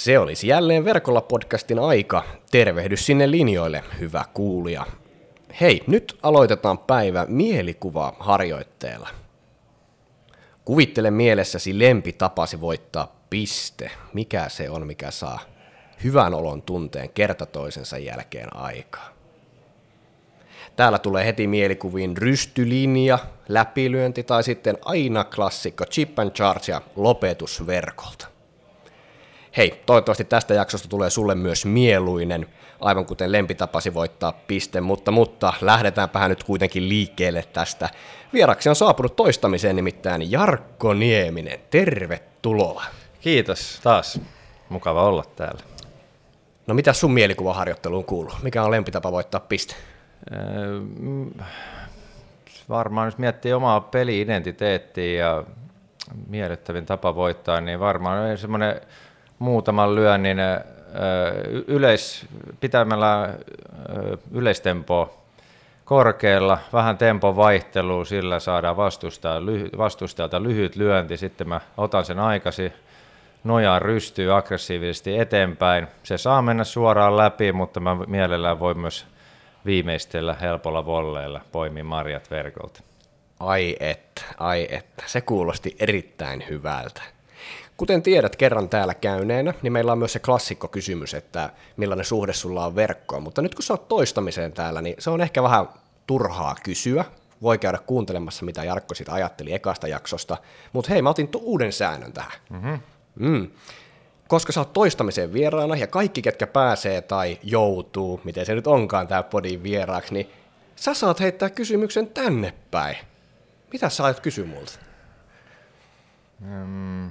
[0.00, 2.24] Se olisi jälleen verkolla podcastin aika.
[2.50, 4.86] Tervehdys sinne linjoille, hyvä kuulija.
[5.60, 9.08] Hei, nyt aloitetaan päivä mielikuva harjoitteella.
[10.64, 13.90] Kuvittele mielessäsi lempitapasi voittaa piste.
[14.12, 15.40] Mikä se on, mikä saa
[16.04, 19.08] hyvän olon tunteen kerta toisensa jälkeen aikaa.
[20.76, 27.66] Täällä tulee heti mielikuviin rystylinja, läpilyönti tai sitten aina klassikko chip and charge ja lopetus
[27.66, 28.39] verkolta.
[29.60, 32.46] Hei, toivottavasti tästä jaksosta tulee sulle myös mieluinen,
[32.80, 37.88] aivan kuten lempitapasi voittaa piste, mutta, mutta lähdetäänpä nyt kuitenkin liikkeelle tästä.
[38.32, 41.60] Vieraksi on saapunut toistamiseen nimittäin Jarkko Nieminen.
[41.70, 42.84] Tervetuloa.
[43.20, 44.20] Kiitos taas.
[44.68, 45.60] Mukava olla täällä.
[46.66, 48.32] No mitä sun mielikuvaharjoitteluun kuuluu?
[48.42, 49.74] Mikä on lempitapa voittaa piste?
[50.32, 50.80] Öö,
[52.68, 55.44] varmaan jos miettii omaa peli-identiteettiä ja
[56.28, 58.80] miellyttävin tapa voittaa, niin varmaan semmoinen
[59.40, 60.38] muutaman lyönnin
[61.66, 62.26] yleis,
[62.60, 63.34] pitämällä
[64.32, 65.14] yleistempoa
[65.84, 72.18] korkealla, vähän tempon vaihtelua, sillä saadaan vastustajalta, lyhy, vastustajalta lyhyt lyönti, sitten mä otan sen
[72.18, 72.72] aikasi,
[73.44, 75.86] nojaan rystyy aggressiivisesti eteenpäin.
[76.02, 79.06] Se saa mennä suoraan läpi, mutta mä mielellään voin myös
[79.66, 82.82] viimeistellä helpolla volleilla poimi marjat verkolta.
[83.40, 85.04] Ai että, ai että.
[85.06, 87.02] Se kuulosti erittäin hyvältä.
[87.80, 92.32] Kuten tiedät kerran täällä käyneenä, niin meillä on myös se klassikko kysymys, että millainen suhde
[92.32, 93.22] sulla on verkkoon.
[93.22, 95.68] Mutta nyt kun sä oot toistamiseen täällä, niin se on ehkä vähän
[96.06, 97.04] turhaa kysyä.
[97.42, 100.36] Voi käydä kuuntelemassa, mitä Jarkko siitä ajatteli ekasta jaksosta.
[100.72, 102.32] Mutta hei, mä otin uuden säännön tähän.
[102.50, 102.80] Mm-hmm.
[103.14, 103.50] Mm.
[104.28, 109.08] Koska sä oot toistamiseen vieraana ja kaikki, ketkä pääsee tai joutuu, miten se nyt onkaan
[109.08, 110.30] tää podin vieraaksi, niin
[110.76, 112.96] sä saat heittää kysymyksen tänne päin.
[113.72, 114.72] Mitä sä aiot kysyä multa?
[116.40, 117.10] Mm.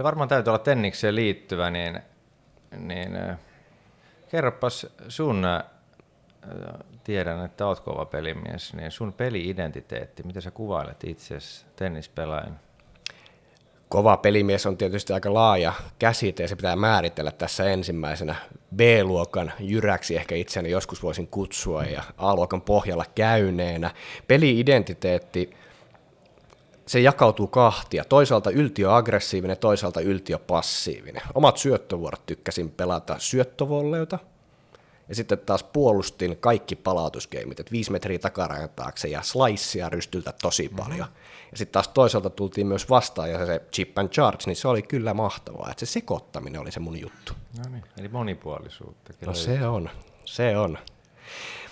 [0.00, 2.00] Se varmaan täytyy olla tennikseen liittyvä, niin,
[2.76, 3.18] niin
[4.30, 5.46] kerropas sun,
[7.04, 12.60] tiedän, että oot kova pelimies, niin sun peli-identiteetti, miten sä kuvailet itseäsi tennispelaajan?
[13.88, 18.34] Kova pelimies on tietysti aika laaja käsite ja se pitää määritellä tässä ensimmäisenä.
[18.76, 23.90] B-luokan jyräksi ehkä itseäni joskus voisin kutsua ja A-luokan pohjalla käyneenä.
[24.28, 25.50] Peli-identiteetti
[26.86, 28.04] se jakautuu kahtia.
[28.04, 31.22] Toisaalta yltiöaggressiivinen, toisaalta yltiöpassiivinen.
[31.34, 34.18] Omat syöttövuorot tykkäsin pelata syöttövolleilta.
[35.08, 40.62] Ja sitten taas puolustin kaikki palautuskeimit, että viisi metriä takarajan taakse ja slicea rystyltä tosi
[40.62, 40.76] mm-hmm.
[40.76, 41.08] paljon.
[41.52, 44.82] Ja sitten taas toisaalta tultiin myös vastaan ja se chip and charge, niin se oli
[44.82, 45.70] kyllä mahtavaa.
[45.70, 47.32] Että se sekoittaminen oli se mun juttu.
[47.58, 49.12] No niin, eli monipuolisuutta.
[49.26, 49.90] No se on,
[50.24, 50.78] se on.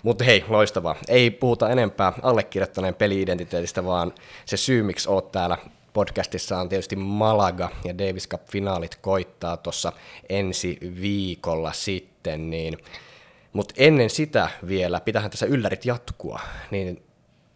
[0.03, 0.97] Mutta hei, loistavaa.
[1.09, 4.13] Ei puhuta enempää allekirjoittaneen peli-identiteetistä, vaan
[4.47, 5.59] se syy, miksi oot täällä
[5.93, 9.93] podcastissa on tietysti Malaga ja Davis Cup-finaalit koittaa tuossa
[10.29, 12.79] ensi viikolla sitten, niin
[13.53, 16.41] mutta ennen sitä vielä, pitähän tässä yllärit jatkua,
[16.71, 17.03] niin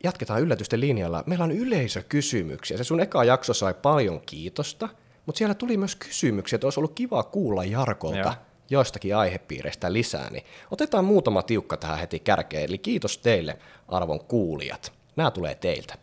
[0.04, 1.24] jatketaan yllätysten linjalla.
[1.26, 2.76] Meillä on yleisökysymyksiä.
[2.76, 4.88] Se sun eka jakso sai paljon kiitosta,
[5.26, 8.19] mutta siellä tuli myös kysymyksiä, että olisi ollut kiva kuulla Jarkolta.
[8.19, 12.65] Joo joistakin aihepiireistä lisää, niin otetaan muutama tiukka tähän heti kärkeen.
[12.65, 14.93] Eli kiitos teille, arvon kuulijat.
[15.16, 15.94] Nämä tulee teiltä.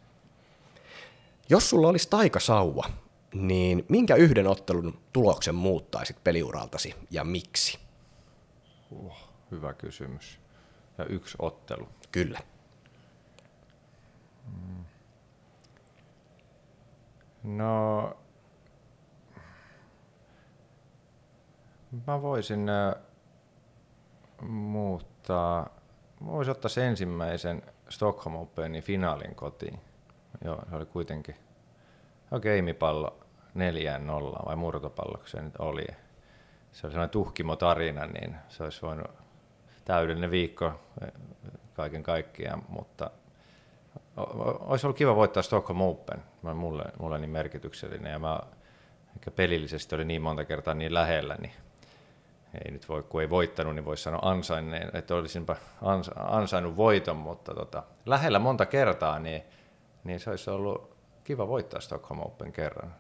[1.50, 2.90] Jos sulla olisi taikasauva,
[3.34, 7.80] niin minkä yhden ottelun tuloksen muuttaisit peliuraltasi ja miksi?
[8.92, 9.14] Uh,
[9.52, 10.40] hyvä kysymys.
[10.98, 11.88] Ja yksi ottelu.
[12.12, 12.40] Kyllä.
[17.44, 18.18] No,
[22.08, 22.68] Mä voisin
[24.42, 25.70] muuttaa,
[26.20, 29.80] mä voisin ottaa sen ensimmäisen Stockholm Openin finaalin kotiin.
[30.46, 31.36] Joo, se oli kuitenkin
[32.42, 33.20] geimipallo
[33.54, 35.86] neljään nollaan vai murtopallo, se nyt oli.
[36.72, 39.12] Se oli sellainen tuhkimo tarina, niin se olisi voinut
[39.86, 40.74] täydellinen viikko
[41.74, 43.12] kaiken kaikkiaan, mutta
[44.60, 46.24] olisi ollut kiva voittaa Stockholm Open.
[46.56, 48.40] Mulle, mulle niin merkityksellinen ja mä
[49.36, 51.54] pelillisesti oli niin monta kertaa niin lähellä, niin
[52.66, 55.56] ei nyt voi, kun ei voittanut, niin voisi sanoa ansainneen, että olisinpa
[56.16, 59.44] ansainnut voiton, mutta tota, lähellä monta kertaa, niin,
[60.04, 62.96] niin se olisi ollut kiva voittaa Stockholm Open kerran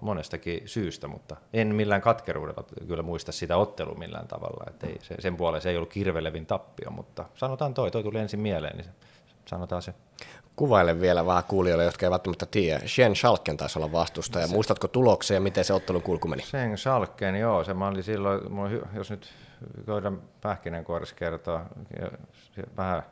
[0.00, 4.64] monestakin syystä, mutta en millään katkeruudella kyllä muista sitä ottelua millään tavalla.
[4.70, 8.18] Että ei, se, sen puolella se ei ollut kirvelevin tappio, mutta sanotaan toi, toi tuli
[8.18, 8.90] ensin mieleen, niin
[9.46, 9.94] sanotaan se.
[10.60, 12.80] Kuvaile vielä vähän kuulijoille, jotka eivät välttämättä tiedä.
[12.86, 14.46] Shen Schalken taisi olla vastustaja.
[14.46, 16.42] Se, Muistatko tuloksia ja miten se ottelun kulku meni?
[16.42, 17.64] Shen Schalken, joo.
[17.64, 18.40] Se mä olin silloin,
[18.94, 19.28] jos nyt
[19.86, 21.62] koitan pähkinänkuoressa kertoa
[22.76, 23.02] vähän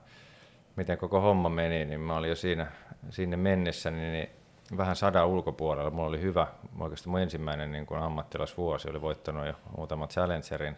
[0.76, 2.66] miten koko homma meni, niin mä olin jo siinä,
[3.10, 4.30] sinne mennessä, niin, niin
[4.76, 5.90] vähän sadan ulkopuolella.
[5.90, 6.46] Mulla oli hyvä,
[6.80, 10.76] oikeastaan mun ensimmäinen niin kuin ammattilasvuosi, oli voittanut jo muutamat Challengerin.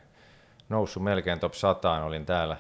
[0.69, 2.57] Noussut melkein top 100, olin täällä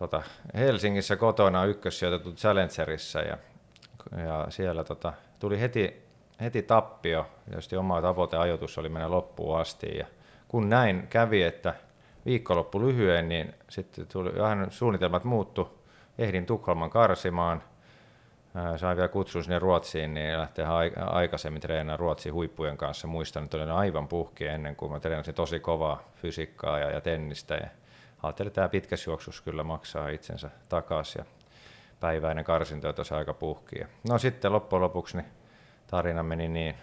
[0.00, 0.22] tota,
[0.54, 3.38] Helsingissä kotona ykkössijoitettu Challengerissa ja,
[4.16, 6.02] ja siellä tota, tuli heti,
[6.40, 7.26] heti tappio.
[7.44, 10.06] Tietysti oma tavoiteajoitus oli mennä loppuun asti ja
[10.48, 11.74] kun näin kävi, että
[12.26, 15.80] viikonloppu lyhyen, niin sitten tuli vähän suunnitelmat muuttu.
[16.18, 17.62] Ehdin Tukholman karsimaan,
[18.76, 20.68] sain vielä kutsun sinne Ruotsiin, niin lähteä
[21.06, 23.06] aikaisemmin treenaamaan Ruotsin huippujen kanssa.
[23.06, 27.54] Muistan, että olin aivan puhki ennen kuin mä treenasin tosi kovaa fysiikkaa ja, ja tennistä.
[27.54, 27.68] Ja
[28.22, 31.18] ajattelin, että tämä pitkä juoksus kyllä maksaa itsensä takaisin.
[31.18, 31.24] Ja
[32.00, 33.76] päiväinen karsinto on tosi aika puhki.
[34.08, 35.26] No sitten loppujen lopuksi niin
[35.86, 36.74] tarina meni niin,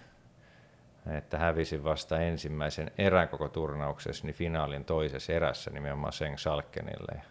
[1.18, 7.12] että hävisin vasta ensimmäisen erän koko turnauksessa, niin finaalin toisessa erässä nimenomaan Seng Salkenille.
[7.16, 7.22] Ja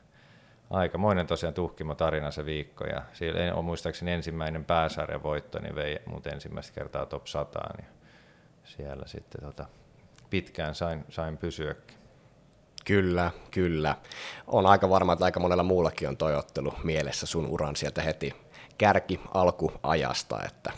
[0.71, 5.99] aikamoinen tosiaan tuhkimo tarina se viikko, ja siellä on muistaakseni ensimmäinen pääsarjan voitto, niin vei
[6.07, 7.89] mut ensimmäistä kertaa top 100, niin
[8.65, 9.67] siellä sitten tota,
[10.31, 12.06] pitkään sain, sain pysyäkin.
[12.87, 13.97] Kyllä, kyllä.
[14.47, 18.35] On aika varma, että aika monella muullakin on toivottelu mielessä sun uran sieltä heti
[18.79, 20.73] kärki alkuajasta, että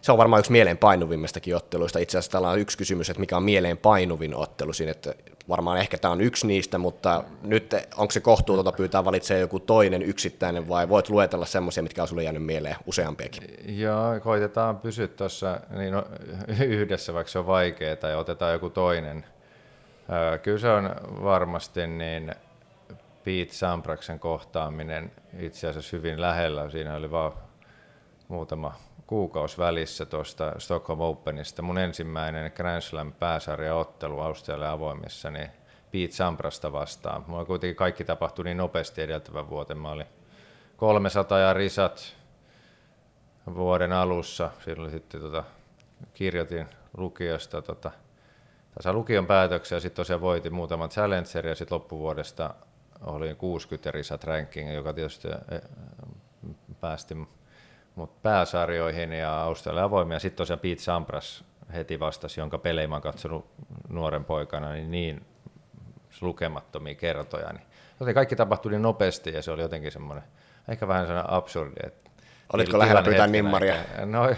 [0.00, 1.98] se on varmaan yksi mieleen painuvimmistakin otteluista.
[1.98, 5.14] Itse asiassa täällä on yksi kysymys, että mikä on mieleen painuvin ottelu siinä, että
[5.48, 10.02] varmaan ehkä tämä on yksi niistä, mutta nyt onko se kohtuutonta pyytää valitsemaan joku toinen
[10.02, 13.42] yksittäinen vai voit luetella semmoisia, mitkä on sulle jäänyt mieleen useampiakin?
[13.78, 16.04] Joo, koitetaan pysyä tuossa niin no,
[16.66, 19.24] yhdessä, vaikka se on vaikeaa, tai otetaan joku toinen.
[20.42, 20.90] Kyllä se on
[21.22, 22.34] varmasti niin
[23.24, 26.70] Pete Sampraksen kohtaaminen itse asiassa hyvin lähellä.
[26.70, 27.32] Siinä oli vaan
[28.28, 28.74] muutama
[29.06, 31.62] kuukausi välissä tuosta Stockholm Openista.
[31.62, 35.50] Mun ensimmäinen Grand Slam pääsarjaottelu Australian avoimissa, niin
[35.90, 37.24] Pete Samprasta vastaan.
[37.26, 39.78] Mulla kuitenkin kaikki tapahtui niin nopeasti edeltävän vuoden.
[39.78, 40.06] Mä olin
[40.76, 42.16] 300 ja risat
[43.54, 44.50] vuoden alussa.
[44.64, 45.44] Silloin sitten tota,
[46.14, 46.66] kirjoitin
[46.96, 47.90] lukiosta tota,
[48.74, 52.54] tässä lukion päätöksiä, sitten tosiaan voitin muutaman Challenger ja sitten loppuvuodesta
[53.00, 55.60] olin 60 risat ranking, joka tietysti eh,
[56.80, 57.14] päästi
[57.94, 60.18] mut pääsarjoihin ja Australian avoimia.
[60.18, 63.46] Sitten tosiaan Pete Sampras heti vastasi, jonka pelejä mä katsonut
[63.88, 65.26] nuoren poikana niin, niin
[66.20, 67.52] lukemattomia kertoja.
[67.52, 67.66] Niin
[68.00, 70.24] joten kaikki tapahtui niin nopeasti ja se oli jotenkin semmoinen,
[70.68, 71.80] ehkä vähän sellainen absurdi.
[71.86, 72.10] Että
[72.52, 73.74] Olitko lähellä pyytää nimmaria?
[74.04, 74.30] No,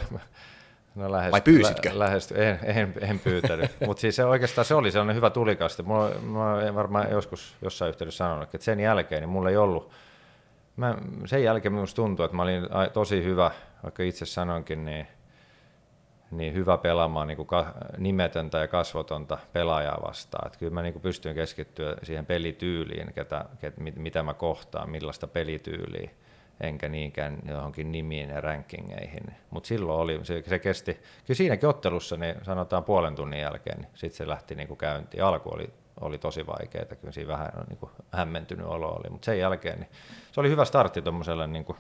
[0.95, 1.89] no lähest, Vai pyysitkö?
[1.93, 5.83] Lä, lähest, en, en, en pyytänyt, mutta siis se oikeastaan se oli sellainen hyvä tulikaste.
[5.83, 9.93] Mulla, mä varmaan joskus jossain yhteydessä sanonut, että sen jälkeen niin mulla ei ollut
[10.77, 12.63] mä, sen jälkeen minusta tuntuu, että mä olin
[12.93, 13.51] tosi hyvä,
[13.83, 15.07] vaikka itse sanoinkin, niin,
[16.31, 20.47] niin hyvä pelaamaan niin kuin ka, nimetöntä ja kasvotonta pelaajaa vastaan.
[20.47, 24.91] Että kyllä mä niin kuin pystyin keskittyä siihen pelityyliin, ketä, ket, mit, mitä mä kohtaan,
[24.91, 26.11] millaista pelityyliä,
[26.61, 29.35] enkä niinkään johonkin nimiin ja rankingeihin.
[29.51, 33.91] Mutta silloin oli, se, se kesti, kyllä siinäkin ottelussa, niin sanotaan puolen tunnin jälkeen, niin
[33.95, 35.25] sitten se lähti niin kuin käyntiin.
[35.25, 35.71] Alku oli
[36.01, 39.91] oli tosi vaikeaa, kyllä siinä vähän niin kuin hämmentynyt olo oli, mutta sen jälkeen niin
[40.33, 41.79] se oli hyvä startti tuommoiselle niin kuin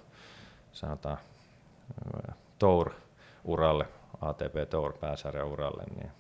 [0.72, 1.18] sanotaan
[2.58, 3.86] Tour-uralle,
[4.20, 5.82] ATP Tour pääsarjan uralle.
[5.96, 6.10] Niin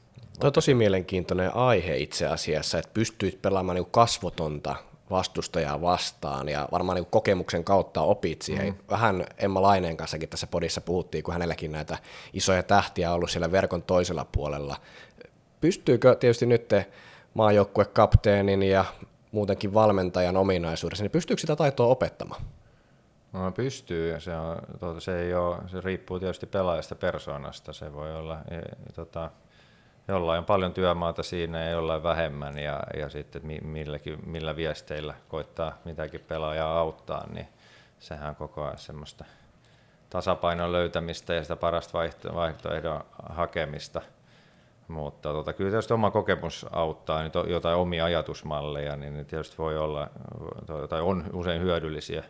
[0.40, 4.76] Tuo on tosi mielenkiintoinen aihe itse asiassa, että pystyit pelaamaan niin kasvotonta
[5.16, 8.66] vastustajaa vastaan ja varmaan niin kokemuksen kautta opit siihen.
[8.66, 8.78] Mm.
[8.90, 11.98] Vähän Emma Laineen kanssakin tässä podissa puhuttiin, kun hänelläkin näitä
[12.32, 14.76] isoja tähtiä on ollut siellä verkon toisella puolella.
[15.60, 16.70] Pystyykö tietysti nyt
[17.34, 18.84] maajoukkuekapteenin ja
[19.32, 22.42] muutenkin valmentajan ominaisuudessa, niin pystyykö sitä taitoa opettamaan?
[23.32, 27.72] No pystyy, se, on, tuota, se, ei ole, se riippuu tietysti pelaajasta persoonasta.
[27.72, 28.60] Se voi olla, e,
[28.94, 29.30] tota,
[30.08, 35.78] jollain on paljon työmaata siinä ja jollain vähemmän, ja, ja sitten milläkin, millä viesteillä koittaa
[35.84, 37.48] mitäkin pelaajaa auttaa, niin
[37.98, 39.24] sehän on koko ajan semmoista
[40.10, 44.02] tasapainon löytämistä ja sitä parasta vaihto, vaihtoehdon hakemista–
[44.88, 49.78] mutta tota, kyllä tietysti oma kokemus auttaa, niin to, jotain omia ajatusmalleja, niin tietysti voi
[49.78, 50.10] olla,
[50.88, 52.24] tai on usein hyödyllisiä,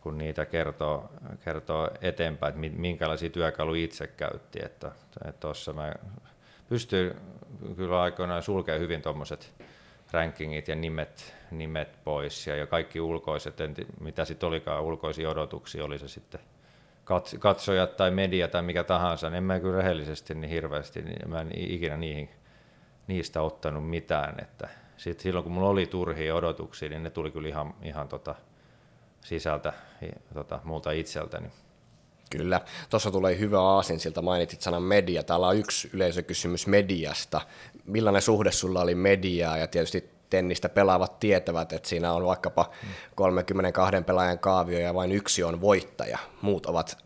[0.00, 1.10] kun niitä kertoo,
[1.44, 4.64] kertoo eteenpäin, että minkälaisia työkaluja itse käytti.
[4.64, 4.92] Että,
[5.28, 5.92] että mä
[6.68, 7.14] pystyn
[7.76, 9.52] kyllä aikoinaan sulkemaan hyvin tuommoiset
[10.10, 15.84] rankingit ja nimet, nimet pois ja, ja kaikki ulkoiset, en, mitä sitten olikaan ulkoisia odotuksia,
[15.84, 16.40] oli se sitten–
[17.38, 21.40] katsojat tai media tai mikä tahansa, niin en mä kyllä rehellisesti niin hirveästi, niin mä
[21.40, 22.30] en ikinä niihin,
[23.06, 24.34] niistä ottanut mitään.
[24.42, 28.34] Että sit silloin kun mulla oli turhia odotuksia, niin ne tuli kyllä ihan, ihan tota
[29.20, 29.72] sisältä
[30.34, 31.48] tota, multa itseltäni.
[32.36, 32.60] Kyllä.
[32.90, 35.22] Tuossa tulee hyvä aasin, siltä mainitsit sanan media.
[35.22, 37.40] Täällä on yksi yleisökysymys mediasta.
[37.84, 42.70] Millainen suhde sulla oli mediaa ja tietysti tennistä pelaavat tietävät, että siinä on vaikkapa
[43.14, 46.18] 32 pelaajan kaavio ja vain yksi on voittaja.
[46.42, 47.04] Muut ovat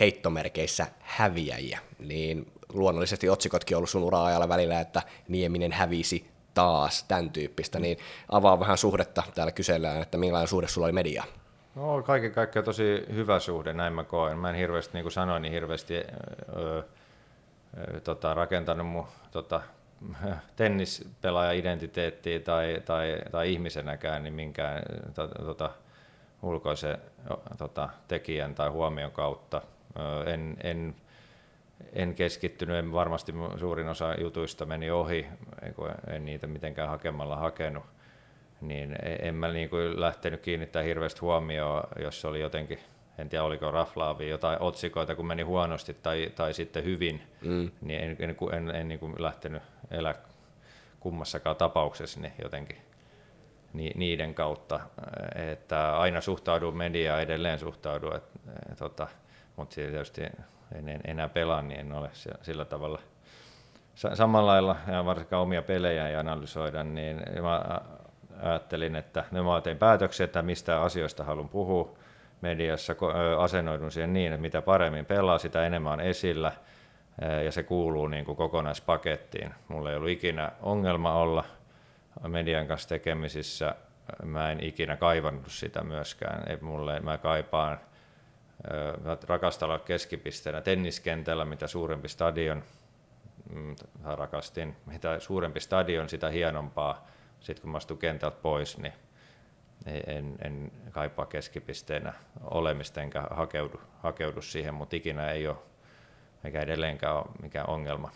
[0.00, 7.30] heittomerkeissä häviäjiä, niin luonnollisesti otsikotkin on ollut sun ura-ajalla välillä, että Nieminen hävisi taas, tämän
[7.30, 11.28] tyyppistä, niin avaa vähän suhdetta, täällä kysellään, että millainen suhde sulla oli mediaan.
[11.74, 14.38] No kaiken kaikkiaan tosi hyvä suhde, näin mä koen.
[14.38, 16.82] Mä en hirveästi, niin kuin sanoin, niin hirveästi öö,
[17.78, 19.60] öö, tota, rakentanut mun tota,
[20.56, 24.82] tennispelaaja-identiteettiä tai, tai, tai ihmisenäkään niin minkään
[25.44, 25.70] tota,
[26.42, 26.98] ulkoisen
[27.58, 29.62] tota, tekijän tai huomion kautta.
[29.98, 30.94] Öö, en, en,
[31.92, 35.26] en keskittynyt, en varmasti suurin osa jutuista meni ohi,
[36.06, 37.84] en niitä mitenkään hakemalla hakenut
[38.68, 42.78] niin e- en mä niin kuin lähtenyt kiinnittää hirveästi huomioon, jos oli jotenkin,
[43.18, 47.70] en tiedä oliko raflaavia jotain otsikoita, kun meni huonosti tai, tai sitten hyvin, mm.
[47.80, 50.14] niin en, en, en, en niin kuin lähtenyt elää
[51.00, 52.78] kummassakaan tapauksessa niin jotenkin
[53.94, 54.80] niiden kautta,
[55.52, 58.38] että aina suhtaudun mediaan, edelleen suhtaudun, että,
[58.78, 59.08] tota,
[59.56, 60.22] mutta tietysti
[60.74, 62.10] en, en enää pelaa, niin en ole
[62.42, 62.98] sillä tavalla
[63.94, 67.80] samalla lailla, ja varsinkaan omia pelejä ei analysoida, niin mä
[68.42, 71.96] ajattelin, että ne mä tein päätöksiä, että mistä asioista haluan puhua
[72.40, 72.94] mediassa,
[73.38, 76.52] asennoidun siihen niin, että mitä paremmin pelaa, sitä enemmän on esillä,
[77.44, 79.54] ja se kuuluu niin kuin kokonaispakettiin.
[79.68, 81.44] Mulla ei ollut ikinä ongelma olla
[82.28, 83.74] median kanssa tekemisissä,
[84.24, 86.50] mä en ikinä kaivannut sitä myöskään.
[86.50, 87.80] Ei mulle, mä kaipaan,
[89.04, 92.62] mä rakastan olla keskipisteenä tenniskentällä, mitä suurempi stadion,
[93.54, 97.06] mm, rakastin, mitä suurempi stadion, sitä hienompaa
[97.44, 98.92] sitten kun mä astun kentältä pois, niin
[100.06, 105.56] en, en kaipaa keskipisteenä olemista enkä hakeudu, hakeudu siihen, mutta ikinä ei ole
[106.44, 108.10] eikä edelleenkään ole mikään ongelma,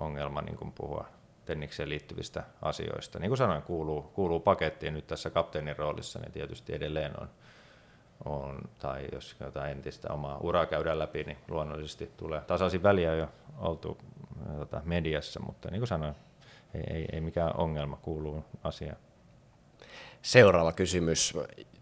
[0.00, 1.08] ongelma niin kuin puhua
[1.44, 3.18] tennikseen liittyvistä asioista.
[3.18, 7.28] Niin kuin sanoin, kuuluu, kuuluu pakettiin nyt tässä kapteenin roolissa, niin tietysti edelleen on,
[8.24, 13.28] on tai jos jotain entistä omaa uraa käydään läpi, niin luonnollisesti tulee tasaisin väliä jo
[13.58, 13.98] oltu
[14.58, 16.14] tota, mediassa, mutta niin kuin sanoin,
[16.74, 18.96] ei, ei, ei mikään ongelma kuuluu asiaan.
[20.22, 21.34] Seuraava kysymys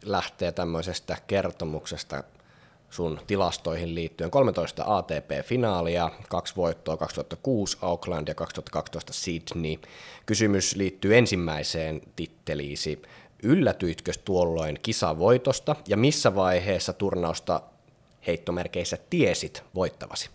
[0.05, 2.25] lähtee tämmöisestä kertomuksesta
[2.91, 4.31] sun tilastoihin liittyen.
[4.31, 9.77] 13 ATP-finaalia, kaksi voittoa 2006 Auckland ja 2012 Sydney.
[10.27, 13.03] Kysymys liittyy ensimmäiseen titteliisi.
[13.43, 17.61] Yllätyitkö tuolloin kisavoitosta ja missä vaiheessa turnausta
[18.27, 20.31] heittomerkeissä tiesit voittavasi?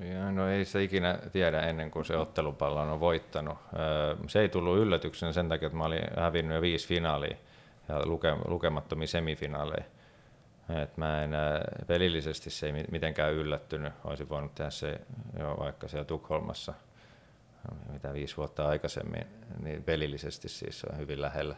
[0.00, 3.58] Ja no ei se ikinä tiedä ennen kuin se ottelupallo on voittanut.
[4.26, 7.36] Se ei tullut yllätyksenä sen takia, että mä olin hävinnyt jo viisi finaalia
[7.88, 9.84] ja luke, lukemattomia semifinaaleja.
[10.82, 11.30] Et mä en,
[11.86, 13.92] pelillisesti se ei mitenkään yllättynyt.
[14.04, 15.00] Olisin voinut tehdä se
[15.38, 16.74] jo vaikka siellä Tukholmassa
[17.92, 19.26] mitä viisi vuotta aikaisemmin,
[19.62, 21.56] niin pelillisesti siis on hyvin lähellä.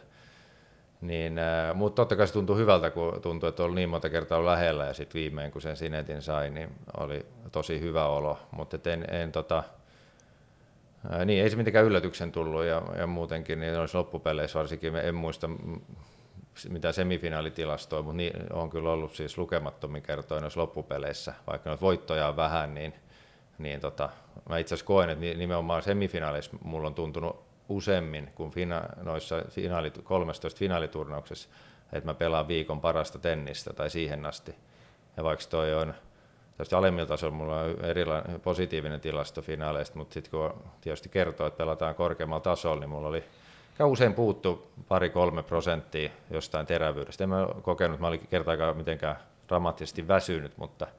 [1.03, 4.45] Niin, äh, mutta totta kai se tuntui hyvältä, kun tuntui, että oli niin monta kertaa
[4.45, 8.39] lähellä ja sitten viimein kun sen sinetin sai, niin oli tosi hyvä olo.
[8.51, 9.63] Mutta en, en tota,
[11.09, 15.15] ää, niin, ei se mitenkään yllätyksen tullut ja, ja muutenkin niin olisi loppupeleissä varsinkin, en
[15.15, 15.49] muista
[16.69, 22.27] mitä semifinaalitilastoja, mutta niin, on kyllä ollut siis lukemattomin kertoja noissa loppupeleissä, vaikka noita voittoja
[22.27, 22.93] on vähän, niin,
[23.57, 24.09] niin tota,
[24.49, 29.91] mä itse asiassa koen, että nimenomaan semifinaaleissa mulla on tuntunut useammin kuin fina- noissa finaali,
[30.03, 31.49] 13 finaaliturnauksessa,
[31.93, 34.55] että mä pelaan viikon parasta tennistä tai siihen asti.
[35.17, 35.93] Ja vaikka toi on
[36.57, 41.57] tästä alemmilla tasolla mulla on erilainen positiivinen tilasto finaaleista, mutta sitten kun tietysti kertoo, että
[41.57, 43.23] pelataan korkeammalla tasolla, niin mulla oli
[43.85, 47.23] usein puuttu pari-kolme prosenttia jostain terävyydestä.
[47.23, 50.87] En mä kokenut, mä olin kertaakaan mitenkään dramaattisesti väsynyt, mutta–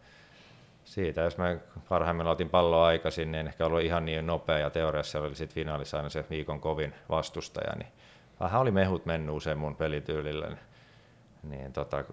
[0.84, 1.56] siitä, jos mä
[1.88, 5.96] parhaimmillaan otin palloa aikaisin, niin ehkä ollut ihan niin nopea ja teoriassa oli sitten finaalissa
[5.96, 7.92] aina se viikon kovin vastustaja, niin
[8.40, 10.58] vähän oli mehut mennyt usein mun pelityylillä, niin,
[11.42, 12.04] niin, tota,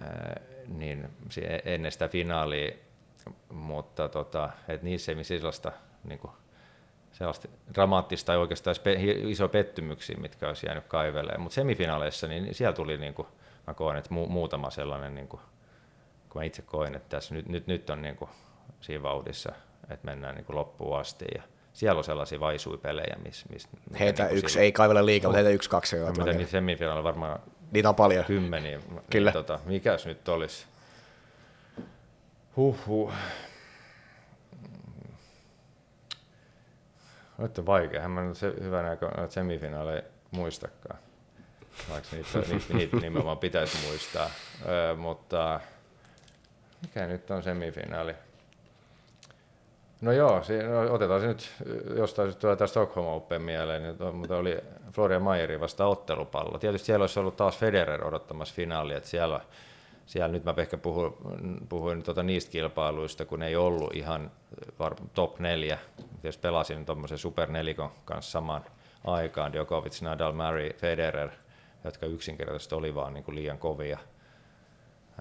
[0.00, 1.08] ää, niin
[1.64, 2.72] ennen sitä finaalia,
[3.52, 5.72] mutta tota, et niissä ei sellaista,
[6.04, 6.32] niin kuin,
[7.12, 12.76] sellaista dramaattista tai oikeastaan pe- iso pettymyksiä, mitkä olisi jäänyt kaivelemaan, mutta semifinaaleissa, niin siellä
[12.76, 13.28] tuli, niin kuin,
[13.66, 15.42] mä koen, että mu- muutama sellainen niin kuin,
[16.38, 18.30] mä itse koin, että tässä nyt, nyt, nyt on niin kuin
[18.80, 19.52] siinä vauhdissa,
[19.90, 21.24] että mennään niin kuin loppuun asti.
[21.34, 21.42] Ja
[21.72, 23.46] siellä on sellaisia vaisuipelejä, missä...
[23.52, 23.68] Miss,
[23.98, 25.96] heitä niin yksi, ei kaivele liikaa, mutta heitä yksi, kaksi.
[25.96, 27.40] No, mitä niitä semifinaaleja varmaan
[27.70, 28.24] Niitä on paljon.
[28.24, 28.80] Kymmeniä.
[29.10, 29.30] Kyllä.
[29.30, 30.66] Niin, tota, mikäs nyt olisi?
[32.56, 33.12] Huhhuh.
[37.38, 38.02] Nyt on vaikea.
[38.02, 40.98] Hän mä nyt se hyvänä näköinen semifinaaleja muistakaan.
[41.90, 44.30] Vaikka niitä, niitä, niitä nimenomaan pitäisi muistaa.
[44.68, 45.60] Ö, mutta
[46.82, 48.14] mikä nyt on semifinaali?
[50.00, 51.50] No joo, no otetaan se nyt
[51.96, 54.58] jostain tulee tämä Stockholm Open mieleen, niin, mutta oli
[54.92, 56.58] Florian Mayeri vasta ottelupallo.
[56.58, 59.40] Tietysti siellä olisi ollut taas Federer odottamassa finaalia, että siellä,
[60.06, 61.14] siellä nyt mä ehkä puhuin,
[61.68, 64.30] puhuin tuota niistä kilpailuista, kun ei ollut ihan
[65.14, 65.78] top neljä.
[66.22, 68.64] Jos pelasin tuommoisen supernelikon kanssa samaan
[69.04, 71.30] aikaan, Djokovic, Nadal, Murray, Federer,
[71.84, 73.98] jotka yksinkertaisesti oli vaan niin kuin liian kovia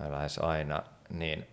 [0.10, 1.48] lähes aina, niin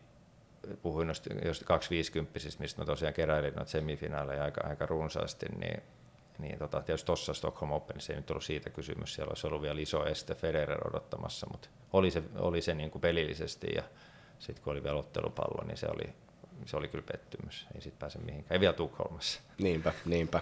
[0.82, 1.08] puhuin
[1.44, 5.82] just 250 mistä mä tosiaan keräilin noita semifinaaleja aika, aika runsaasti, niin,
[6.38, 9.80] niin tota, tietysti tuossa Stockholm Openissa ei nyt ollut siitä kysymys, siellä olisi ollut vielä
[9.80, 13.82] iso este Federer odottamassa, mutta oli se, oli se niin kuin pelillisesti ja
[14.38, 16.14] sitten kun oli vielä ottelupallo, niin se oli,
[16.66, 19.40] se oli kyllä pettymys, ei sitten pääse mihinkään, ei vielä Tukholmassa.
[19.58, 20.40] Niinpä, niinpä.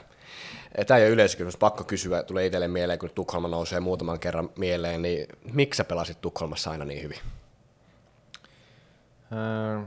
[0.86, 5.02] Tämä ei ole yleiskysymys, pakko kysyä, tulee itselle mieleen, kun Tukholma nousee muutaman kerran mieleen,
[5.02, 7.18] niin miksi sä pelasit Tukholmassa aina niin hyvin?
[9.32, 9.80] Öö,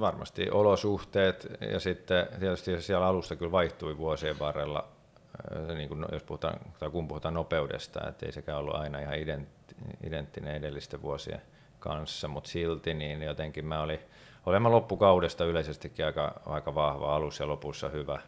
[0.00, 4.88] varmasti olosuhteet ja sitten tietysti siellä alusta kyllä vaihtui vuosien varrella,
[5.74, 9.14] niin kuin jos puhutaan, tai kun puhutaan nopeudesta, että ei sekään ollut aina ihan
[10.02, 11.42] identtinen edellisten vuosien
[11.78, 14.00] kanssa, mutta silti niin jotenkin mä olin,
[14.46, 18.20] olin mä loppukaudesta yleisestikin aika, aika vahva alus ja lopussa hyvä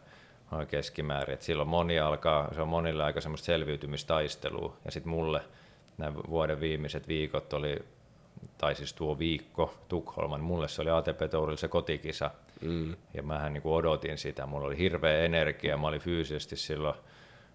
[0.67, 1.33] keskimäärin.
[1.33, 5.41] Et silloin moni alkaa, se on monille aika semmoista selviytymistaistelua ja sitten mulle
[5.97, 7.85] nämä vuoden viimeiset viikot oli
[8.57, 12.95] tai siis tuo viikko Tukholman, mulle se oli ATP Tourilla se kotikisa, mm.
[13.13, 16.95] ja mähän niin kuin odotin sitä, mulla oli hirveä energia, mä olin fyysisesti silloin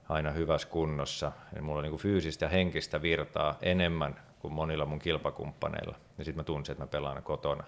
[0.09, 4.87] aina hyvässä kunnossa, ja mulla oli niin kuin fyysistä ja henkistä virtaa enemmän kuin monilla
[4.87, 7.65] mun kilpakumppaneilla, ja sitten mä tunsin, että mä pelaan kotona.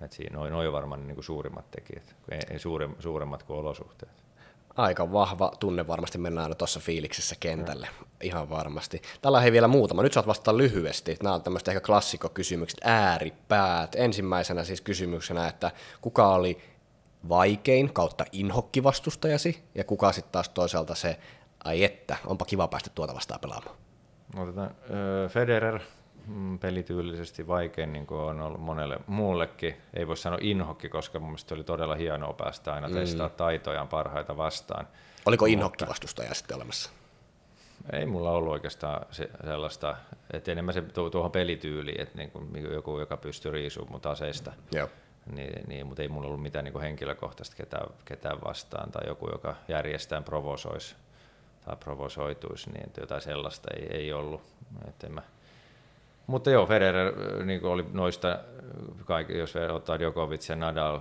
[0.00, 2.16] Et siinä noin, noin varmaan niin kuin suurimmat tekijät,
[2.50, 2.58] ei
[2.98, 4.28] suuremmat kuin olosuhteet
[4.78, 8.06] aika vahva tunne varmasti mennään aina tuossa fiiliksessä kentälle, no.
[8.22, 9.02] ihan varmasti.
[9.22, 10.02] Tällä ei vielä muutama.
[10.02, 11.16] Nyt saat vastata lyhyesti.
[11.22, 13.94] Nämä on tämmöistä ehkä klassikkokysymykset, ääripäät.
[13.94, 15.70] Ensimmäisenä siis kysymyksenä, että
[16.00, 16.58] kuka oli
[17.28, 21.18] vaikein kautta inhokkivastustajasi ja kuka sitten taas toisaalta se,
[21.64, 23.76] ai että, onpa kiva päästä tuota vastaan pelaamaan.
[24.36, 25.97] Otetaan äh, Federer, Mm,
[26.60, 29.76] pelityylisesti vaikein niin kuin on ollut monelle muullekin.
[29.94, 32.94] Ei voi sanoa inhokki, koska mun mielestä oli todella hienoa päästä aina mm.
[32.94, 34.88] testaa taitojaan parhaita vastaan.
[35.26, 36.90] Oliko inhokki vastustaja sitten olemassa?
[37.92, 39.96] Ei mulla ollut oikeastaan se, sellaista,
[40.32, 44.52] että enemmän se tuohon pelityyliin, että niin kuin joku, joka pystyy riisumaan mut aseista.
[44.72, 44.88] Joo.
[45.32, 49.28] Niin, niin, mutta ei mulla ollut mitään niin kuin henkilökohtaista ketään, ketään vastaan tai joku,
[49.32, 50.96] joka järjestään provosoisi
[51.64, 54.42] tai provosoituisi, niin jotain sellaista ei, ei ollut.
[54.88, 55.22] Että en mä,
[56.28, 57.12] mutta joo, Federer
[57.44, 58.38] niin oli noista,
[59.04, 61.00] kaikki, jos ottaa Djokovic ja Nadal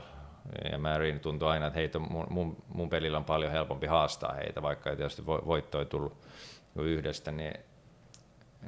[0.71, 4.33] ja Marin, niin tuntuu aina, että heitä, mun, mun, mun pelillä on paljon helpompi haastaa
[4.33, 6.17] heitä, vaikka ei tietysti voitto ei tullut
[6.75, 7.53] yhdestä, niin,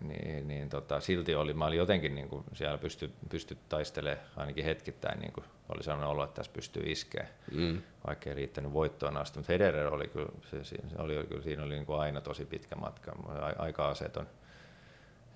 [0.01, 4.65] niin, niin tota, silti oli, mä olin jotenkin niin kuin siellä pysty, pysty taistelemaan ainakin
[4.65, 7.81] hetkittäin, niin kuin oli sellainen olo, että tässä pystyy iskeä, mm.
[8.07, 11.73] vaikka ei riittänyt voittoon asti, mutta Federer oli kyllä, se, se oli, kyllä siinä oli
[11.73, 13.11] niin kuin aina tosi pitkä matka,
[13.57, 14.27] aika aseton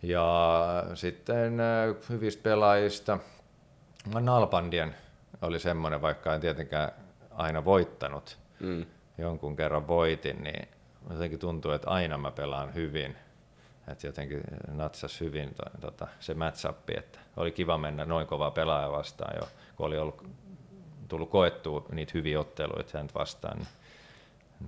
[0.04, 3.20] ja sitten äh, hyvistä pelaajista,
[4.20, 4.96] Nalpandien
[5.42, 6.92] oli semmoinen, vaikka en tietenkään
[7.32, 8.86] aina voittanut, mm.
[9.18, 10.68] jonkun kerran voitin, niin
[11.10, 13.16] jotenkin tuntuu, että aina mä pelaan hyvin.
[13.88, 16.66] Että jotenkin natsas hyvin to, tota, se match
[16.98, 20.24] että oli kiva mennä noin kovaa pelaaja vastaan jo, kun oli ollut,
[21.08, 23.68] tullut koettua niitä hyviä otteluita sen vastaan, niin,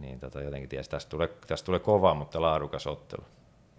[0.02, 3.24] niin tota, jotenkin tiesi, tästä tulee, tästä tulee kova, mutta laadukas ottelu.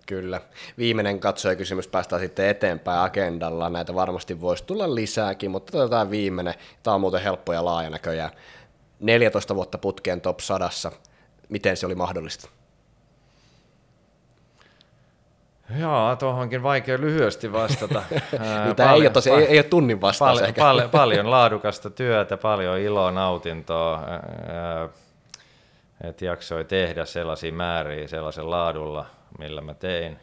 [0.07, 0.41] Kyllä.
[0.79, 3.71] Viimeinen katsojakysymys päästään sitten eteenpäin agendalla.
[3.71, 6.55] Näitä varmasti voisi tulla lisääkin, mutta otetaan viimeinen.
[6.83, 8.31] Tämä on muuten helppo ja laaja näköjään.
[9.01, 10.71] 14 vuotta putkeen top 100.
[11.49, 12.49] Miten se oli mahdollista?
[15.79, 18.03] Joo, tuohonkin vaikea lyhyesti vastata.
[18.31, 22.37] Tämä paljon, ei, ole tosi, ei, ei ole tunnin vastaus pal- pal- paljon laadukasta työtä,
[22.37, 24.01] paljon iloa, nautintoa,
[26.05, 29.07] että jaksoi tehdä sellaisia määriä sellaisen laadulla,
[29.39, 30.19] millä mä tein.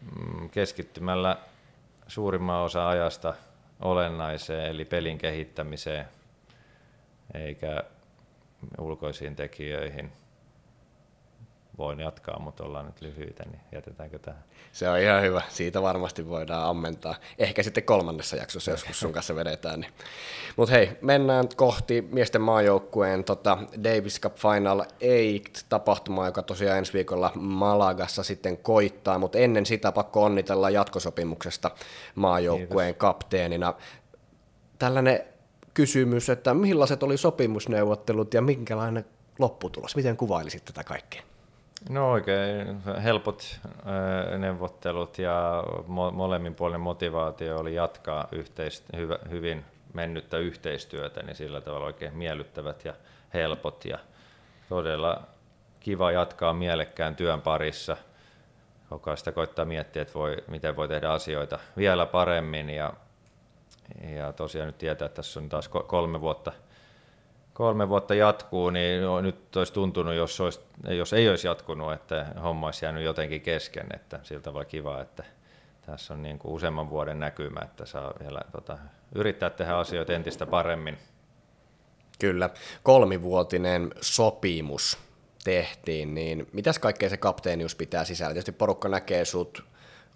[0.00, 1.36] Mm, keskittymällä
[2.06, 3.34] suurimman osa ajasta
[3.80, 6.08] olennaiseen, eli pelin kehittämiseen,
[7.34, 7.84] eikä
[8.78, 10.12] ulkoisiin tekijöihin–
[11.78, 14.44] voin jatkaa, mutta ollaan nyt lyhyitä, niin jätetäänkö tähän?
[14.72, 17.14] Se on ihan hyvä, siitä varmasti voidaan ammentaa.
[17.38, 19.80] Ehkä sitten kolmannessa jaksossa joskus sun kanssa vedetään.
[19.80, 19.92] Niin.
[20.56, 26.92] Mutta hei, mennään kohti miesten maajoukkueen tota Davis Cup Final 8 tapahtumaa, joka tosiaan ensi
[26.92, 31.70] viikolla Malagassa sitten koittaa, mutta ennen sitä pakko onnitella jatkosopimuksesta
[32.14, 33.00] maajoukkueen Kiitos.
[33.00, 33.74] kapteenina.
[34.78, 35.20] Tällainen
[35.74, 39.04] kysymys, että millaiset oli sopimusneuvottelut ja minkälainen
[39.38, 39.96] lopputulos?
[39.96, 41.22] Miten kuvailisit tätä kaikkea?
[41.88, 43.60] No oikein helpot
[44.38, 49.64] neuvottelut ja mo- molemmin puolen motivaatio oli jatkaa yhteist- hyvin
[49.94, 52.94] mennyttä yhteistyötä, niin sillä tavalla oikein miellyttävät ja
[53.34, 53.98] helpot ja
[54.68, 55.22] todella
[55.80, 57.96] kiva jatkaa mielekkään työn parissa.
[59.06, 62.92] ajan sitä koittaa miettiä, että voi, miten voi tehdä asioita vielä paremmin ja,
[64.16, 66.52] ja tosiaan nyt tietää, että tässä on taas kolme vuotta,
[67.58, 72.26] kolme vuotta jatkuu, niin no, nyt olisi tuntunut, jos, olisi, jos ei olisi jatkunut, että
[72.42, 75.24] homma olisi jäänyt jotenkin kesken, että siltä voi kiva, että
[75.86, 78.78] tässä on niin kuin useamman vuoden näkymä, että saa vielä tota,
[79.14, 80.98] yrittää tehdä asioita entistä paremmin.
[82.18, 82.50] Kyllä,
[82.82, 84.98] kolmivuotinen sopimus
[85.44, 88.32] tehtiin, niin mitäs kaikkea se kapteenius pitää sisällä?
[88.32, 89.64] Tietysti porukka näkee sut,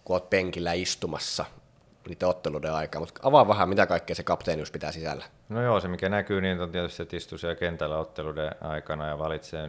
[0.05, 1.45] kun oot penkillä istumassa
[2.09, 5.25] niiden otteluiden aikaa, mutta avaa vähän, mitä kaikkea se kapteenius pitää sisällä.
[5.49, 9.19] No joo, se mikä näkyy, niin on tietysti, että istuu siellä kentällä otteluiden aikana ja
[9.19, 9.69] valitsee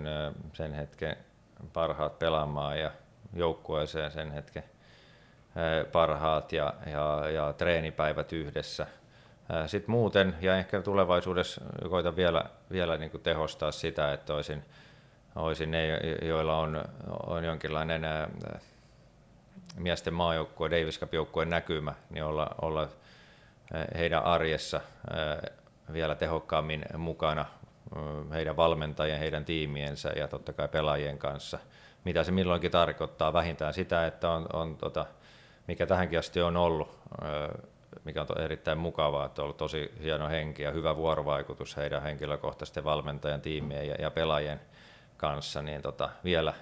[0.54, 1.16] sen hetken
[1.74, 2.92] parhaat pelaamaan ja
[3.34, 4.64] joukkueeseen sen hetken
[5.92, 8.88] parhaat ja, ja, ja treenipäivät yhdessä.
[9.68, 14.66] Sitten muuten, ja ehkä tulevaisuudessa koitan vielä, vielä niin kuin tehostaa sitä, että olisin,
[15.36, 16.84] olisin ne, joilla on,
[17.28, 18.02] on jonkinlainen
[19.76, 22.88] miesten maajoukkue, Davis Cup-joukkueen näkymä, niin olla, olla
[23.98, 24.82] heidän arjessa
[25.94, 27.46] vielä tehokkaammin mukana
[28.34, 31.60] heidän valmentajien, heidän tiimiensä ja totta kai pelaajien kanssa.
[32.04, 35.06] Mitä se milloinkin tarkoittaa, vähintään sitä, että on, on tota,
[35.68, 37.00] mikä tähänkin asti on ollut,
[38.04, 42.84] mikä on erittäin mukavaa, että on ollut tosi hieno henki ja hyvä vuorovaikutus heidän henkilökohtaisten
[42.84, 44.62] valmentajan, tiimien ja, ja pelaajien
[45.18, 46.54] kanssa, niin tota, vielä,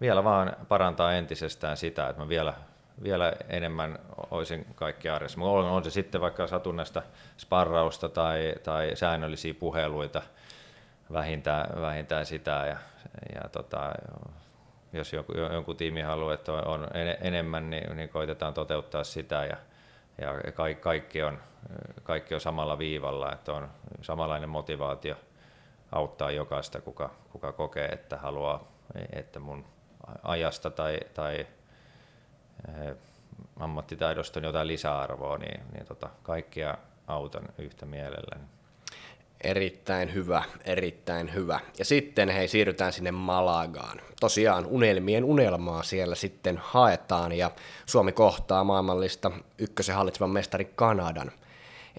[0.00, 2.54] vielä vaan parantaa entisestään sitä, että mä vielä,
[3.02, 3.98] vielä enemmän
[4.30, 5.40] olisin kaikki arjessa.
[5.40, 7.02] On, on se sitten vaikka satunnaista
[7.38, 10.22] sparrausta tai, tai säännöllisiä puheluita,
[11.12, 12.76] vähintään, vähintään sitä ja,
[13.34, 13.92] ja tota,
[14.92, 16.88] jos joku, jonkun tiimi haluaa, että on
[17.20, 19.56] enemmän, niin, niin koitetaan toteuttaa sitä ja,
[20.18, 21.38] ja kaikki, on,
[22.02, 23.68] kaikki on samalla viivalla, että on
[24.02, 25.16] samanlainen motivaatio
[25.92, 28.64] auttaa jokaista, kuka, kuka kokee, että haluaa,
[29.12, 29.64] että mun
[30.22, 31.46] ajasta tai, tai
[32.68, 32.96] eh,
[33.60, 38.44] ammattitaidosta on jotain lisäarvoa, niin, niin tota, kaikkia autan yhtä mielelläni.
[39.44, 41.60] Erittäin hyvä, erittäin hyvä.
[41.78, 44.00] Ja sitten hei, siirrytään sinne Malagaan.
[44.20, 47.50] Tosiaan unelmien unelmaa siellä sitten haetaan ja
[47.86, 51.32] Suomi kohtaa maailmallista ykkösen hallitsevan mestari Kanadan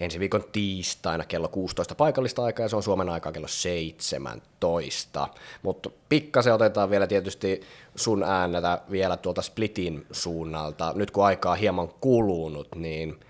[0.04, 5.28] ensi viikon tiistaina kello 16 paikallista aikaa ja se on Suomen aikaa kello 17.
[5.62, 7.60] Mutta pikkasen otetaan vielä tietysti
[7.96, 10.92] sun ääntä vielä tuolta Splitin suunnalta.
[10.96, 13.20] Nyt kun aikaa hieman kulunut, niin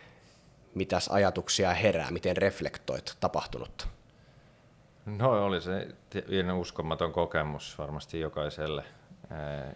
[0.75, 3.87] mitäs ajatuksia herää, miten reflektoit tapahtunutta?
[5.07, 5.89] No oli se
[6.59, 8.85] uskomaton kokemus varmasti jokaiselle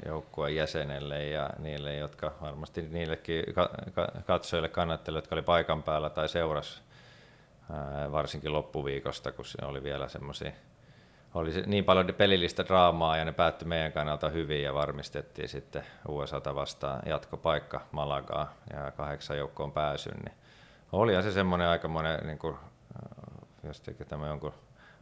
[0.06, 3.44] joukkueen jäsenelle ja niille, jotka varmasti niillekin
[4.26, 6.82] katsojille kannattelijoille, jotka oli paikan päällä tai seuras
[8.12, 10.52] varsinkin loppuviikosta, kun se oli vielä semmoisia
[11.36, 16.54] oli niin paljon pelillistä draamaa ja ne päättyi meidän kannalta hyvin ja varmistettiin sitten USAta
[16.54, 20.16] vastaan jatkopaikka Malagaa ja kahdeksan joukkoon pääsyn.
[20.24, 20.34] Niin
[20.92, 22.56] olihan se semmoinen aikamoinen, niin kuin,
[23.62, 24.52] jos tämä jonkun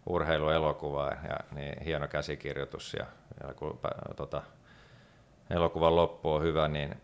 [0.06, 3.06] urheiluelokuvaa ja niin hieno käsikirjoitus ja,
[3.42, 3.80] ja kun
[4.16, 4.42] tota,
[5.50, 7.00] elokuvan loppu on hyvä, niin,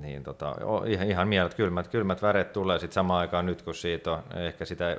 [0.00, 4.12] niin tota, ihan, ihan mielet, kylmät, kylmät väret tulee sitten samaan aikaan nyt, kun siitä
[4.12, 4.96] on, ehkä sitä,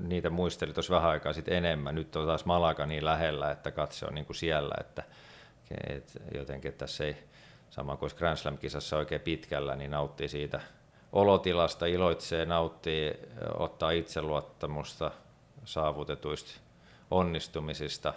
[0.00, 1.94] niitä muisteli tuossa vähän aikaa sitten enemmän.
[1.94, 5.02] Nyt on taas Malaga niin lähellä, että katse on niin kuin siellä, että
[5.86, 7.16] et jotenkin että tässä ei,
[7.70, 10.60] sama kuin Grand Slam-kisassa oikein pitkällä, niin nauttii siitä
[11.12, 13.14] olotilasta, iloitsee, nauttii,
[13.58, 15.10] ottaa itseluottamusta–
[15.66, 16.60] saavutetuista
[17.10, 18.14] onnistumisista,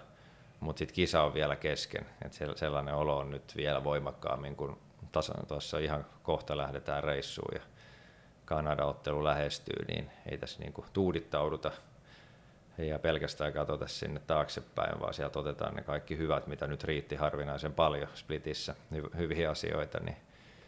[0.59, 2.05] mutta sitten kisa on vielä kesken.
[2.25, 4.77] Et sellainen olo on nyt vielä voimakkaammin, kun
[5.47, 7.61] tuossa ihan kohta lähdetään reissuun ja
[8.45, 11.71] Kanada-ottelu lähestyy, niin ei tässä niinku tuudittauduta
[12.77, 17.73] ja pelkästään katsota sinne taaksepäin, vaan sieltä otetaan ne kaikki hyvät, mitä nyt riitti harvinaisen
[17.73, 18.75] paljon Splitissä,
[19.17, 20.17] hyviä asioita, niin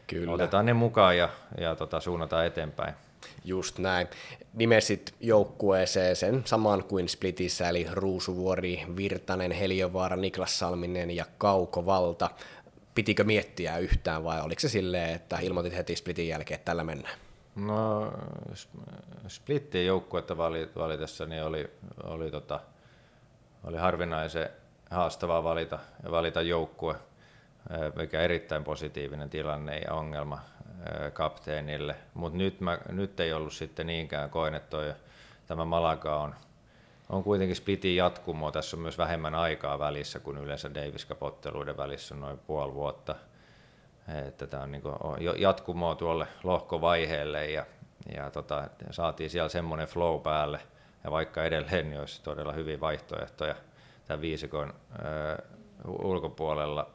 [0.08, 0.34] Kyllä.
[0.34, 2.94] otetaan ne mukaan ja, ja tota, suunnataan eteenpäin.
[3.46, 4.08] Just näin.
[4.54, 12.30] Nimesit joukkueeseen sen saman kuin Splitissä, eli Ruusuvuori, Virtanen, Heliovaara, Niklas Salminen ja Kauko Valta.
[12.96, 17.20] Pitikö miettiä yhtään vai oliko se silleen, että ilmoitit heti Splitin jälkeen, että tällä mennään?
[17.56, 18.14] No
[19.28, 20.38] Splittien joukkuetta
[20.76, 21.72] valitessa niin oli,
[22.04, 22.60] oli, tota,
[23.64, 24.50] oli harvinaisen
[24.92, 25.80] haastavaa valita,
[26.12, 26.96] valita joukkue,
[27.96, 30.40] mikä erittäin positiivinen tilanne ja ongelma
[31.14, 32.58] kapteenille, mutta nyt,
[32.90, 34.94] nyt ei ollut sitten niinkään koen, että toi,
[35.48, 36.36] tämä Malaga on,
[37.12, 38.52] on kuitenkin spliti jatkumo.
[38.52, 43.16] Tässä on myös vähemmän aikaa välissä kuin yleensä Davis Cup-otteluiden välissä on noin puoli vuotta.
[44.28, 44.84] Että tämä on niin
[45.38, 47.66] jatkumoa tuolle lohkovaiheelle ja,
[48.16, 50.60] ja tota, saatiin siellä semmoinen flow päälle.
[51.04, 53.56] Ja vaikka edelleen niin olisi todella hyviä vaihtoehtoja
[54.08, 54.74] tämän viisikon
[55.06, 55.42] ö,
[55.88, 56.90] ulkopuolella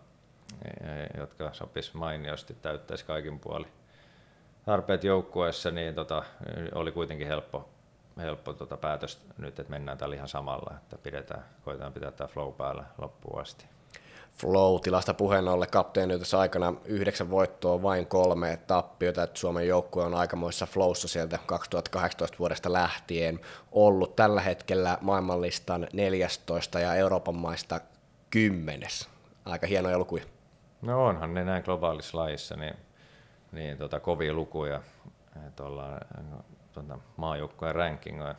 [1.18, 3.66] jotka sopis mainiosti, täyttäisi kaikin puoli
[4.64, 6.22] tarpeet joukkueessa, niin tota,
[6.74, 7.68] oli kuitenkin helppo,
[8.16, 12.52] helppo tota päätös nyt, että mennään tällä ihan samalla, että pidetään, koitetaan pitää tämä flow
[12.52, 13.66] päällä loppuun asti.
[14.40, 20.66] Flow-tilasta puheen ollen kapteeniytössä aikana yhdeksän voittoa, vain kolme tappiota, että Suomen joukkue on aikamoissa
[20.66, 23.40] flowssa sieltä 2018 vuodesta lähtien
[23.72, 27.81] ollut tällä hetkellä maailmanlistan 14 ja Euroopan maista
[28.31, 29.09] kymmenes.
[29.44, 30.24] Aika hienoja lukuja.
[30.83, 32.76] No onhan ne näin globaalissa lajissa, niin,
[33.52, 34.81] niin tota, kovia lukuja.
[35.57, 35.90] Tuolla
[36.31, 36.44] no,
[36.77, 38.35] tuota, maajoukkojen ranking on,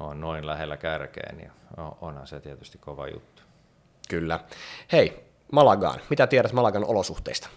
[0.00, 1.52] on noin lähellä kärkeä, niin
[2.00, 3.42] onhan se tietysti kova juttu.
[4.08, 4.40] Kyllä.
[4.92, 6.00] Hei, Malagaan.
[6.10, 7.48] Mitä tiedät Malagan olosuhteista?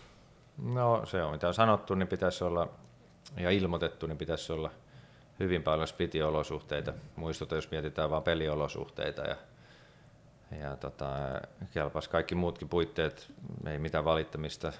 [0.58, 2.68] No se on, mitä on sanottu, niin pitäisi olla,
[3.38, 4.72] ja ilmoitettu, niin pitäisi olla
[5.40, 6.94] hyvin paljon splittiolosuhteita.
[7.16, 9.36] Muistuta, jos mietitään vain peliolosuhteita ja,
[10.60, 11.08] ja tota,
[11.74, 13.32] kelpas kaikki muutkin puitteet,
[13.68, 14.74] ei mitään valittamista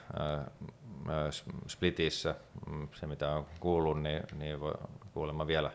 [1.68, 2.36] splitissä.
[2.94, 4.74] Se mitä on kuullut, niin, niin voi
[5.14, 5.72] kuulemma vielä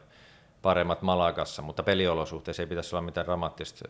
[0.62, 3.88] paremmat Malagassa, mutta peliolosuhteissa ei pitäisi olla mitään dramaattista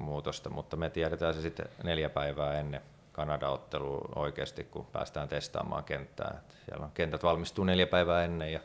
[0.00, 2.80] muutosta, mutta me tiedetään se sitten neljä päivää ennen
[3.12, 6.34] Kanada-ottelua oikeasti, kun päästään testaamaan kenttää.
[6.38, 8.60] Että siellä on kentät valmistuu neljä päivää ennen ja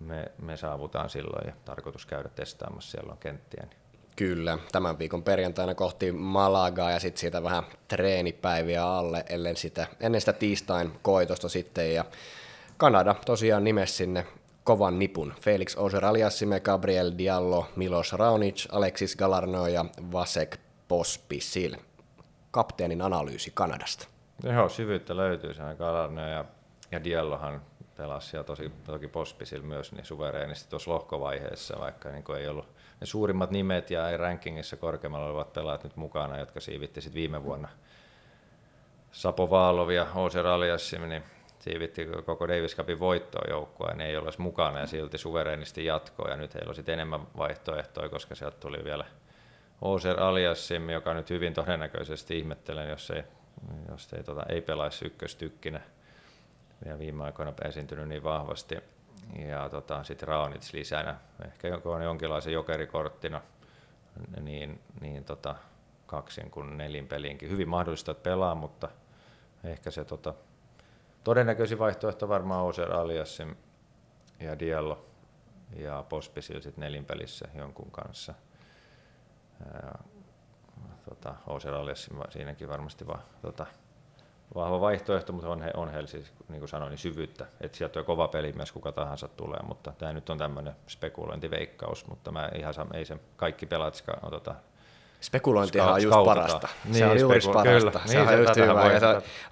[0.00, 3.62] me, me saavutaan silloin ja tarkoitus käydä testaamassa, siellä on kenttiä.
[3.62, 3.81] Niin.
[4.16, 10.20] Kyllä, tämän viikon perjantaina kohti Malagaa ja sitten siitä vähän treenipäiviä alle ennen sitä, ennen
[10.20, 11.94] sitä tiistain koitosta sitten.
[11.94, 12.04] Ja
[12.76, 14.26] Kanada tosiaan nimes sinne
[14.64, 15.34] kovan nipun.
[15.40, 20.56] Felix Auger-Aliassime, Gabriel Diallo, Milos Raonic, Alexis Galarno ja Vasek
[20.88, 21.76] Pospisil.
[22.50, 24.06] Kapteenin analyysi Kanadasta.
[24.42, 25.54] Joo, syvyyttä löytyy.
[25.54, 26.44] Se Galarno ja,
[26.90, 27.62] ja Diallohan
[27.96, 32.68] pelasi ja tosi, toki Pospisil myös niin suvereenisti tuossa lohkovaiheessa, vaikka niin ei ollut
[33.02, 37.68] ne suurimmat nimet ja rankingissa korkeammalla olevat pelaajat nyt mukana, jotka siivitti sitten viime vuonna
[39.12, 41.22] Sapo Vaalov ja Oser Aliassim, niin
[41.58, 46.30] siivitti koko Davis Cupin voittoa joukkoa, niin ei olisi mukana ja silti suvereenisti jatkoa.
[46.30, 49.04] Ja nyt heillä on sitten enemmän vaihtoehtoja, koska sieltä tuli vielä
[49.80, 53.22] Oser Aliassim, joka nyt hyvin todennäköisesti ihmettelen, jos ei,
[53.90, 55.80] jos ei, tota, ei pelaisi ykköstykkinä.
[56.84, 58.78] Vielä viime aikoina esiintynyt niin vahvasti.
[59.48, 63.40] Ja tota, sitten Raonits lisänä, ehkä on jonkinlaisen jokerikorttina,
[64.40, 65.54] niin, niin tota,
[66.06, 67.50] kaksin kuin nelin peliinkin.
[67.50, 68.88] Hyvin mahdollista, että pelaa, mutta
[69.64, 70.34] ehkä se tota,
[71.24, 73.56] todennäköisin vaihtoehto varmaan Oser Aliassim
[74.40, 75.06] ja Diallo
[75.76, 78.34] ja Pospisil sitten nelinpelissä jonkun kanssa.
[79.74, 79.92] Ja,
[81.08, 83.66] tota, Oser Aliassim siinäkin varmasti va, tota,
[84.54, 87.46] vahva vaihtoehto, mutta on, he, on heillä siis, niin kuin sanoin, niin syvyyttä.
[87.60, 92.06] Että sieltä on kova peli myös kuka tahansa tulee, mutta tämä nyt on tämmöinen spekulointiveikkaus,
[92.06, 94.54] mutta mä ihan ei se kaikki pelaat tota,
[95.22, 96.68] Spekulointihan Ska- on just parasta.
[96.84, 97.90] Niin, se on juuri speku- parasta.
[97.90, 98.06] Kyllä.
[98.06, 98.92] Se niin, on just hyvä.
[98.92, 99.06] Ja se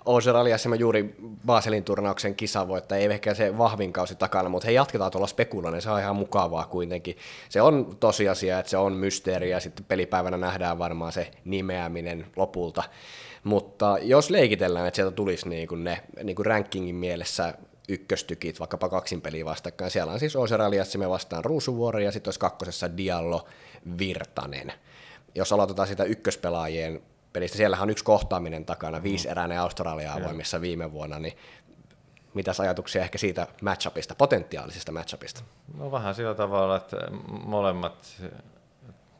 [0.07, 1.15] Australiassa juuri
[1.47, 5.91] Baselin turnauksen kisavoittaja, ei ehkä se vahvin kausi takana, mutta he jatketaan tuolla spekuloinnin, se
[5.91, 7.17] on ihan mukavaa kuitenkin.
[7.49, 12.83] Se on tosiasia, että se on mysteeri ja sitten pelipäivänä nähdään varmaan se nimeäminen lopulta.
[13.45, 17.55] Mutta jos leikitellään, että sieltä tulisi niin kuin ne niin kuin rankingin mielessä
[17.89, 19.91] ykköstykit, vaikkapa kaksin peliä vastakkain.
[19.91, 20.61] Siellä on siis Oser
[20.99, 23.47] me vastaan Ruusuvuori ja sitten olisi kakkosessa Diallo
[23.99, 24.73] Virtanen
[25.35, 29.03] jos aloitetaan sitä ykköspelaajien pelistä, siellähän on yksi kohtaaminen takana, mm.
[29.03, 31.37] viisi eräinen Australia avoimissa viime vuonna, niin
[32.35, 35.43] mitäs ajatuksia ehkä siitä matchupista, potentiaalisesta matchupista?
[35.79, 36.97] No vähän sillä tavalla, että
[37.29, 38.23] molemmat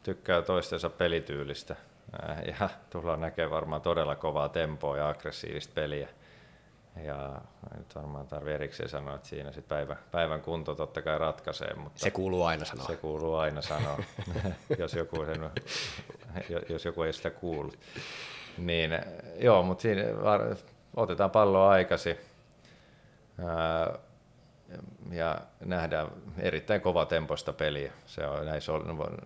[0.03, 1.75] tykkää toistensa pelityylistä
[2.59, 6.07] ja tullaan näkemään varmaan todella kovaa tempoa ja aggressiivista peliä.
[7.03, 7.41] Ja
[7.77, 11.73] nyt varmaan tarvii erikseen sanoa, että siinä sit päivän, päivän kunto totta kai ratkaisee.
[11.73, 12.87] Mutta se kuuluu aina sanoa.
[12.87, 14.03] Se kuuluu aina sanoa,
[14.79, 15.49] jos, joku sen,
[16.69, 17.79] jos joku ei sitä kuullut.
[18.57, 18.91] Niin,
[19.39, 20.03] joo, mutta siinä
[20.95, 22.17] otetaan palloa aikasi
[25.11, 26.07] ja nähdään
[26.37, 27.91] erittäin kova tempoista peliä.
[28.05, 28.71] Se on näissä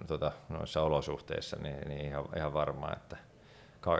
[0.08, 3.18] tuota, noissa olosuhteissa niin, niin ihan, ihan varmaa, että–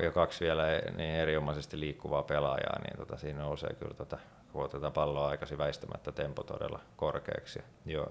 [0.04, 0.64] ja kaksi vielä
[0.98, 4.18] niin erinomaisesti liikkuvaa pelaajaa, niin tota, siinä nousee kyllä, tota,
[4.52, 7.64] kun otetaan palloa aikaisin väistämättä tempo todella korkeaksi.
[7.86, 8.08] Jo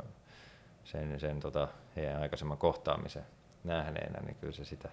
[0.84, 3.26] sen, sen tota, heidän aikaisemman kohtaamisen
[3.64, 4.88] nähneenä, niin kyllä se sitä,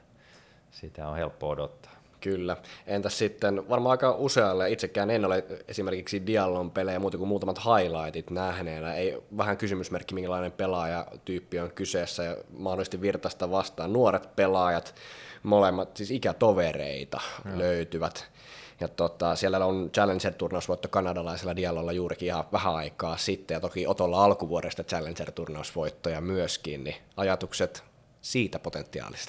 [0.72, 2.01] sitä on helppo odottaa.
[2.22, 2.58] Kyllä.
[2.88, 8.30] Entäs sitten, varmaan aika usealle, itsekään en ole esimerkiksi Diallon pelejä muuta kuin muutamat highlightit
[8.30, 8.94] nähneenä.
[8.94, 13.94] Ei vähän kysymysmerkki, minkälainen pelaajatyyppi on kyseessä ja mahdollisesti virtaista vastaan.
[13.94, 14.96] Nuoret pelaajat,
[15.44, 17.58] molemmat siis ikätovereita Joo.
[17.58, 18.32] löytyvät.
[18.80, 24.24] Ja tota, siellä on Challenger-turnausvoitto kanadalaisella Diallolla juurikin ihan vähän aikaa sitten, ja toki Otolla
[24.24, 27.84] alkuvuodesta Challenger-turnausvoittoja myöskin, niin ajatukset
[28.22, 28.60] siitä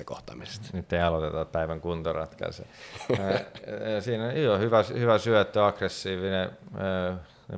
[0.04, 0.68] kohtaamisesta.
[0.72, 2.66] Nyt ei aloiteta päivän kuntoratkaisua.
[4.00, 6.50] Siinä joo, hyvä, hyvä syöttö, aggressiivinen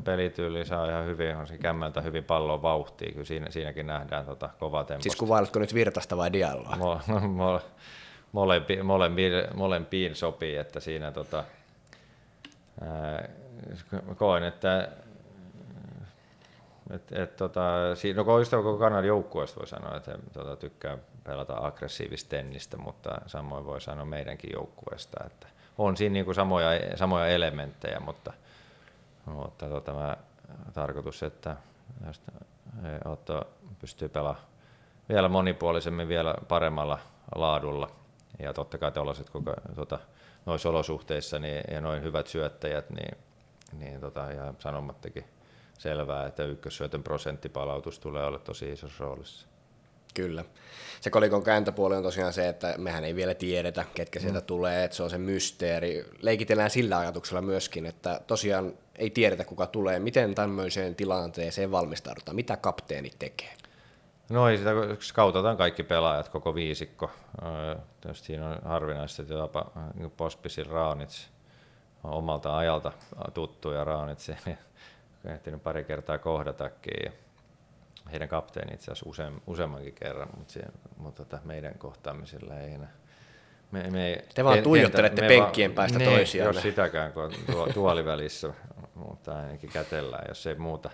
[0.05, 4.51] pelityyli saa ihan hyvin, on se kämmeltä hyvin pallon vauhtia, kyllä siinä, siinäkin nähdään tota
[4.59, 5.03] kovaa temposta.
[5.03, 6.77] Siis kuvailetko nyt Virtasta vai Dialloa?
[6.77, 7.61] Mo, mo,
[8.33, 11.45] molempi, molempiin, molempiin sopii, että siinä tota,
[12.81, 13.29] ää,
[14.17, 14.89] koen, että
[16.91, 21.57] et, et, tota, siinä, no koko, koko Kanadan joukkueesta voi sanoa, että tota, tykkää pelata
[21.67, 25.47] aggressiivista tennistä, mutta samoin voi sanoa meidänkin joukkueesta, että
[25.79, 28.33] on siinä niin kuin samoja, samoja elementtejä, mutta,
[29.27, 30.17] mutta tota, mä,
[30.73, 31.57] tarkoitus, että
[33.05, 33.47] Otto
[33.79, 34.45] pystyy pelaamaan
[35.09, 36.99] vielä monipuolisemmin, vielä paremmalla
[37.35, 37.91] laadulla.
[38.39, 39.99] Ja totta kai tuollaiset koko, tota,
[40.47, 43.19] noissa olosuhteissa niin, ja noin hyvät syöttäjät, niin,
[43.73, 45.25] niin tota, ja sanomattakin
[45.79, 49.47] selvää, että ykkössyötön prosenttipalautus tulee olla tosi isossa roolissa.
[50.15, 50.45] Kyllä.
[51.01, 54.47] Se kolikon kääntöpuoli on tosiaan se, että mehän ei vielä tiedetä, ketkä sieltä mm.
[54.47, 56.05] tulee, että se on se mysteeri.
[56.23, 59.99] Leikitellään sillä ajatuksella myöskin, että tosiaan ei tiedetä, kuka tulee.
[59.99, 62.37] Miten tämmöiseen tilanteeseen valmistaudutaan?
[62.37, 63.53] Mitä kapteeni tekee?
[64.29, 67.11] No ei sitä, skautataan kaikki pelaajat, koko viisikko.
[68.01, 71.31] Tietysti siinä on harvinaista, että jopa niin Pospisil Raunits
[72.05, 72.93] omalta ajalta
[73.35, 74.31] tuttu ja Raunits
[75.25, 77.13] ehtinyt pari kertaa kohdatakin.
[78.13, 82.93] Heidän kapteeni itse asiassa useam, useammankin kerran, mutta, siihen, mutta tota, meidän kohtaamisilla ei enää.
[83.71, 86.55] Me, me, Te vaan tuijottelette me penkkien va, päästä toisiaan.
[86.55, 88.53] Jos sitäkään, kun on tuo, tuolivälissä,
[88.95, 90.91] mutta ainakin kätellään, jos ei muuta.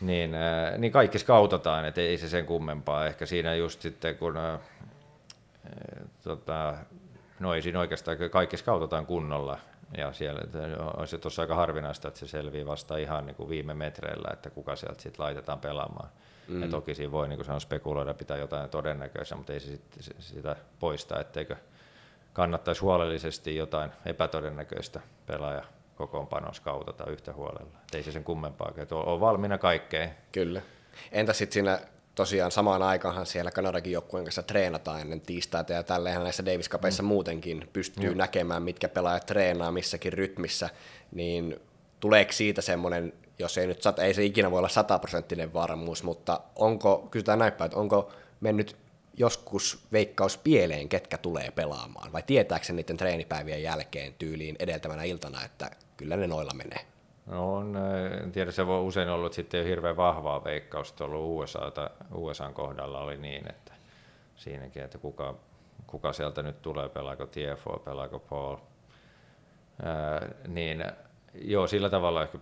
[0.00, 3.06] Niin, äh, niin kaikki skautataan, että ei se sen kummempaa.
[3.06, 4.60] Ehkä siinä just sitten, kun äh,
[6.24, 6.74] tota,
[7.40, 9.58] no ei siinä oikeastaan, kaikki skautataan kunnolla,
[9.96, 10.40] ja siellä
[10.96, 14.50] on se tuossa aika harvinaista, että se selvii vasta ihan niin kuin viime metreillä, että
[14.50, 16.08] kuka sieltä sitten laitetaan pelaamaan.
[16.48, 16.62] Mm.
[16.62, 20.16] Ja toki siinä voi niin kuin sanoa, spekuloida, pitää jotain todennäköistä, mutta ei se sit,
[20.18, 21.56] sitä poista, etteikö
[22.32, 27.78] kannattaisi huolellisesti jotain epätodennäköistä pelaaja kokoonpanoa skautata yhtä huolella.
[27.82, 30.14] Et ei se sen kummempaa, että on valmiina kaikkeen.
[30.32, 30.62] Kyllä.
[31.12, 31.80] Entä sitten siinä
[32.14, 37.02] tosiaan samaan aikaanhan siellä Kanadakin joukkueen kanssa treenataan ennen tiistaita ja tälleenhän näissä Davis Cupissa
[37.02, 37.06] mm.
[37.06, 38.18] muutenkin pystyy mm.
[38.18, 40.70] näkemään, mitkä pelaajat treenaa missäkin rytmissä,
[41.12, 41.60] niin
[42.00, 47.08] tuleeko siitä semmoinen, jos ei nyt ei se ikinä voi olla sataprosenttinen varmuus, mutta onko,
[47.10, 48.76] kysytään näinpä, että onko mennyt
[49.16, 55.44] joskus veikkaus pieleen, ketkä tulee pelaamaan, vai tietääkö se niiden treenipäivien jälkeen tyyliin edeltävänä iltana,
[55.44, 56.91] että kyllä ne noilla menee?
[57.32, 57.76] No on,
[58.22, 61.72] en tiedä, se voi usein ollut sitten jo hirveän vahvaa veikkausta ollut USA,
[62.14, 63.72] USAn kohdalla oli niin, että
[64.36, 65.34] siinäkin, että kuka,
[65.86, 68.56] kuka sieltä nyt tulee, pelaako TFO, pelaako Paul,
[69.82, 70.84] ää, niin
[71.34, 72.38] joo, sillä tavalla ehkä,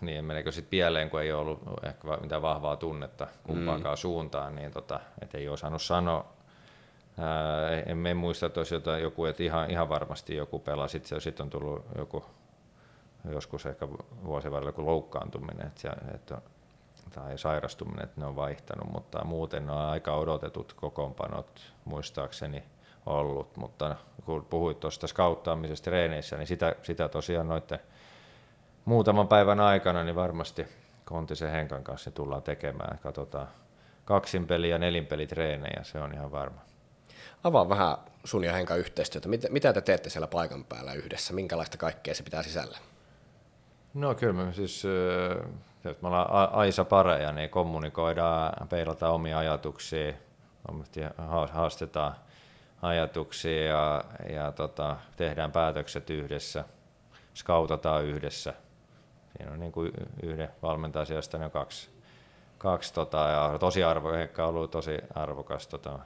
[0.00, 4.00] niin meneekö sitten pieleen, kun ei ollut ehkä mitään vahvaa tunnetta kumpaankaan mm.
[4.00, 6.32] suuntaan, niin tota, et ei osannut sanoa.
[7.18, 11.20] Ää, en, en muista, että olisi jotain, joku, että ihan, ihan varmasti joku pelaa, sitten
[11.20, 12.24] sit on tullut joku
[13.24, 13.88] joskus ehkä
[14.24, 16.38] vuosien varrella kuin loukkaantuminen että, että,
[17.14, 22.62] tai sairastuminen, että ne on vaihtanut, mutta muuten ne on aika odotetut kokoonpanot muistaakseni
[23.06, 27.78] ollut, mutta kun puhuit tuosta skauttaamisesta treeneissä, niin sitä, sitä tosiaan noiden
[28.84, 30.66] muutaman päivän aikana niin varmasti
[31.04, 32.98] Kontisen Henkan kanssa tullaan tekemään.
[32.98, 33.48] Katsotaan
[34.04, 36.60] kaksinpeli- ja nelinpelitreenejä, se on ihan varma.
[37.44, 39.28] Avaa vähän sun ja Henkan yhteistyötä.
[39.28, 41.34] Mitä, mitä te teette siellä paikan päällä yhdessä?
[41.34, 42.78] Minkälaista kaikkea se pitää sisällä?
[43.94, 44.84] No kyllä me siis,
[45.84, 50.12] että me ollaan Aisa pareja, niin kommunikoidaan, peilataan omia ajatuksia,
[51.52, 52.14] haastetaan
[52.82, 56.64] ajatuksia ja, ja tota, tehdään päätökset yhdessä,
[57.34, 58.54] skautataan yhdessä.
[59.36, 61.90] Siinä on niin kuin yhden valmentajan sijasta ne kaksi,
[62.58, 65.98] kaksi tota, ja tosi arvo, ehkä ollut tosi arvokas tota,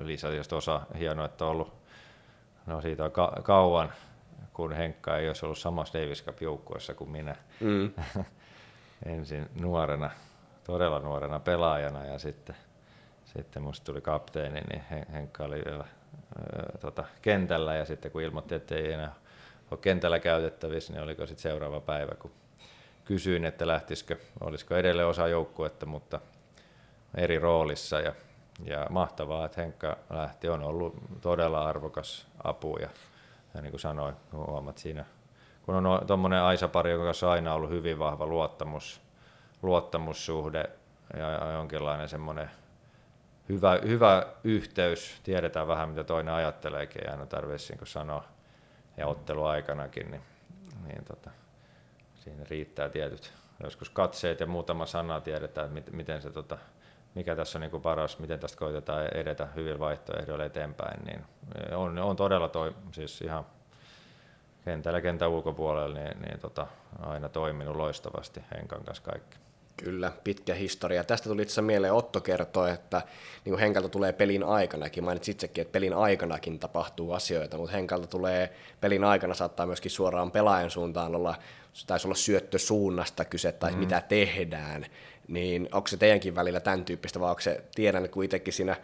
[0.00, 1.72] lisä, osa hienoa, että on ollut
[2.66, 3.92] no siitä on ka- kauan
[4.54, 7.36] kun Henkka ei olisi ollut samassa Davis Cup-joukkueessa kuin minä.
[7.60, 7.92] Mm.
[9.06, 10.10] Ensin nuorena,
[10.64, 12.56] todella nuorena pelaajana ja sitten,
[13.24, 14.82] sitten musta tuli kapteeni, niin
[15.12, 15.84] Henkka oli vielä
[16.80, 19.14] tota, kentällä ja sitten kun ilmoitti, että ei enää
[19.70, 22.32] ole kentällä käytettävissä, niin oliko sitten seuraava päivä, kun
[23.04, 26.20] kysyin, että lähtisikö, olisiko edelleen osa joukkuetta, mutta
[27.14, 28.12] eri roolissa ja,
[28.64, 32.88] ja mahtavaa, että Henkka lähti, on ollut todella arvokas apu ja
[33.54, 35.04] ja niin kuin sanoin, huomaat siinä,
[35.62, 39.00] kun on tuommoinen Aisa-pari, joka on aina ollut hyvin vahva luottamus,
[39.62, 40.70] luottamussuhde
[41.16, 42.50] ja jonkinlainen semmoinen
[43.48, 48.24] hyvä, hyvä yhteys, tiedetään vähän mitä toinen ajatteleekin, ei aina tarvitse niin sanoa,
[48.96, 50.22] ja otteluaikanakin, niin,
[50.86, 51.30] niin tota,
[52.14, 53.32] siinä riittää tietyt
[53.62, 56.58] joskus katseet ja muutama sana tiedetään, että miten se tota,
[57.14, 61.24] mikä tässä on niin kuin paras, miten tästä koitetaan edetä hyvin vaihtoehdoilla eteenpäin, niin
[61.74, 63.46] on, on todella toi, siis ihan
[64.64, 66.66] kentällä kentän ulkopuolella niin, niin tota,
[67.00, 69.36] aina toiminut loistavasti Henkan kanssa kaikki.
[69.76, 71.04] Kyllä, pitkä historia.
[71.04, 73.02] Tästä tuli itse mieleen, Otto kertoi, että
[73.44, 78.52] niin Henkalta tulee pelin aikanakin, mainitsit itsekin, että pelin aikanakin tapahtuu asioita, mutta Henkalta tulee
[78.80, 81.34] pelin aikana saattaa myöskin suoraan pelaajan suuntaan olla,
[81.86, 83.78] taisi olla syöttö suunnasta kyse tai mm.
[83.78, 84.86] mitä tehdään,
[85.28, 88.76] niin onko se teidänkin välillä tämän tyyppistä, vai onko se, tiedän, kun itsekin siinä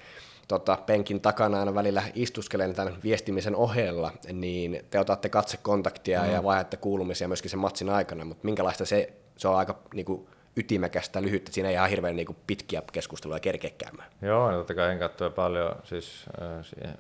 [0.49, 6.32] tota, penkin takana aina välillä istuskelen tämän viestimisen ohella, niin te otatte katsekontaktia mm.
[6.32, 10.28] ja vaihdatte kuulumisia myöskin sen matsin aikana, mutta minkälaista se, se on aika niin kuin,
[10.57, 14.11] ytimekästä, lyhyttä, siinä ei ihan hirveän niin kuin, pitkiä keskusteluja kerkeä käymään.
[14.22, 16.99] Joo, totta kai en katsoa paljon siis äh, siihen,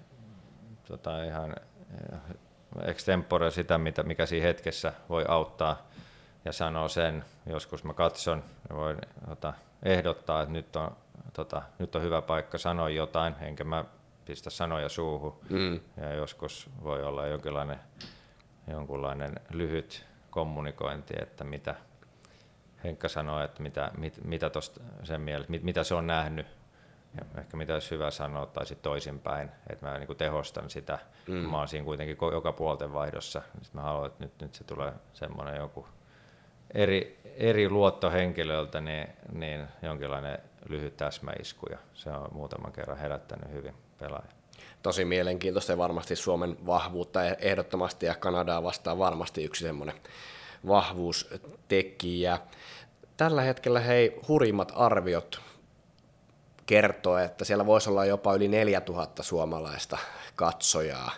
[0.88, 1.54] tota, ihan
[2.12, 2.20] äh,
[2.84, 5.89] extempore sitä, mitä, mikä siinä hetkessä voi auttaa
[6.44, 7.24] ja sanoo sen.
[7.46, 8.96] Joskus mä katson ja voin
[9.28, 10.96] tota, ehdottaa, että nyt on,
[11.32, 13.84] tota, nyt on hyvä paikka sanoa jotain, enkä mä
[14.24, 15.40] pistä sanoja suuhun.
[15.48, 15.80] Mm.
[15.96, 17.80] Ja joskus voi olla jonkinlainen,
[18.66, 21.74] jonkunlainen lyhyt kommunikointi, että mitä
[22.84, 26.46] Henkka sanoi, että mitä, mit, mitä tosta sen mielestä, mit, mitä se on nähnyt
[27.16, 30.98] ja ehkä mitä olisi hyvä sanoa, tai sitten toisinpäin, että mä niin tehostan sitä.
[31.28, 31.34] Mm.
[31.34, 34.92] Mä oon siinä kuitenkin joka puolten vaihdossa, niin mä haluan, että nyt, nyt se tulee
[35.12, 35.86] semmoinen joku
[36.74, 43.74] eri, eri luottohenkilöltä, niin, niin jonkinlainen lyhyt täsmäisku, ja se on muutaman kerran herättänyt hyvin
[43.98, 44.30] pelaajia.
[44.82, 49.96] Tosi mielenkiintoista ja varmasti Suomen vahvuutta ehdottomasti, ja Kanadaa vastaan varmasti yksi semmoinen
[50.66, 52.38] vahvuustekijä.
[53.16, 55.40] Tällä hetkellä hei, hurimmat arviot
[56.66, 59.98] kertoo, että siellä voisi olla jopa yli 4000 suomalaista
[60.34, 61.10] katsojaa.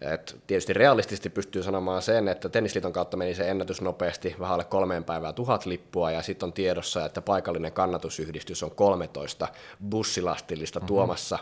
[0.00, 4.64] Et tietysti realistisesti pystyy sanomaan sen, että Tennisliiton kautta meni se ennätys nopeasti, vähän alle
[4.64, 9.48] kolmeen päivää tuhat lippua, ja sitten on tiedossa, että paikallinen kannatusyhdistys on 13
[9.90, 10.86] bussilastillista mm-hmm.
[10.86, 11.38] tuomassa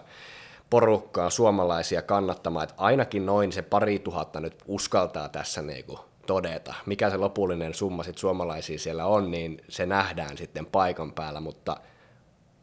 [0.70, 6.74] porukkaa suomalaisia kannattamaan, että ainakin noin se pari tuhatta nyt uskaltaa tässä niinku todeta.
[6.86, 11.76] Mikä se lopullinen summa sitten suomalaisia siellä on, niin se nähdään sitten paikan päällä, mutta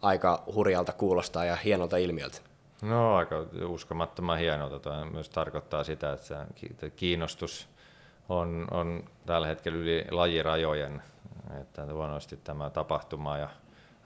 [0.02, 2.49] aika hurjalta kuulostaa ja hienolta ilmiöltä.
[2.82, 4.80] No aika uskomattoman hienolta.
[4.80, 7.70] Tämä myös tarkoittaa sitä, että kiinnostus
[8.30, 11.02] on, on tällä hetkellä yli lajirajojen.
[11.62, 13.50] Että luonnollisesti tämä tapahtuma ja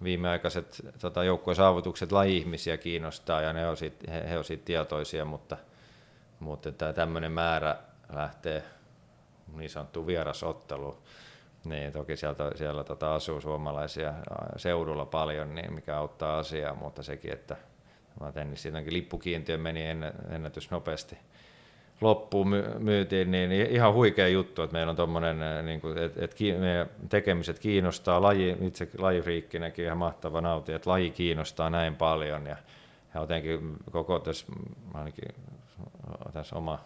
[0.03, 5.25] viimeaikaiset tota, joukkueen saavutukset laji-ihmisiä kiinnostaa ja ne on siitä, he, he on siitä tietoisia,
[5.25, 5.57] mutta,
[6.39, 7.77] mutta tämä tämmöinen määrä
[8.13, 8.63] lähtee
[9.55, 10.97] niin sanottu vierasottelu,
[11.65, 14.13] niin toki sieltä, siellä tota asuu suomalaisia
[14.57, 17.57] seudulla paljon, niin mikä auttaa asiaa, mutta sekin, että
[18.33, 19.81] tennis siitäkin lippukiintiö meni
[20.29, 21.17] ennätys nopeasti
[22.01, 22.47] loppuun
[22.79, 28.21] myytiin, niin ihan huikea juttu, että meillä on tuommoinen, niin että, että meidän tekemiset kiinnostaa,
[28.21, 32.57] laji, itse lajifriikkinäkin ihan mahtava nauti, että laji kiinnostaa näin paljon ja,
[33.13, 34.45] ja jotenkin koko tässä,
[34.93, 35.35] ainakin
[36.33, 36.79] tässä oma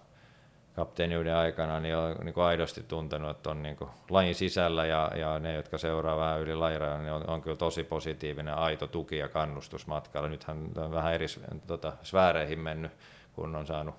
[0.78, 5.12] kapteeniuden aikana niin on niin kuin aidosti tuntenut, että on niin kuin lajin sisällä ja,
[5.16, 9.18] ja ne, jotka seuraa vähän yli lajirajan, niin on, on kyllä tosi positiivinen aito tuki
[9.18, 10.28] ja kannustus matkalla.
[10.28, 11.26] Nythän on vähän eri
[11.68, 12.92] tota, sfääreihin mennyt,
[13.34, 13.96] kun on saanut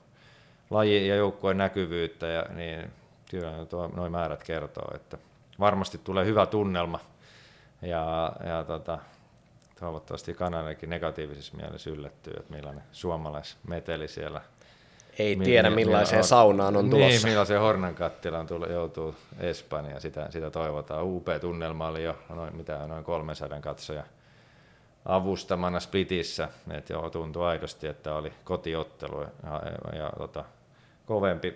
[0.70, 2.90] laji- ja joukkueen näkyvyyttä, ja, niin
[3.30, 3.52] kyllä
[3.96, 5.18] nuo määrät kertoo, että
[5.60, 7.00] varmasti tulee hyvä tunnelma
[7.82, 8.98] ja, ja tota,
[9.80, 14.40] toivottavasti Kanadakin negatiivisessa mielessä yllättyy, että millainen suomalaismeteli siellä–
[15.18, 17.08] ei mi- tiedä millaiseen mi- saunaan on tulossa.
[17.08, 21.04] Niin, millaiseen Hornan kattilaan tull- joutuu Espanja, sitä, sitä toivotaan.
[21.04, 24.04] UP-tunnelma oli jo noin, mitä, noin 300 katsoja
[25.04, 30.44] avustamana Splitissä, että joo, tuntui aidosti, että oli kotiottelu ja, ja, ja tota,
[31.06, 31.54] kovempi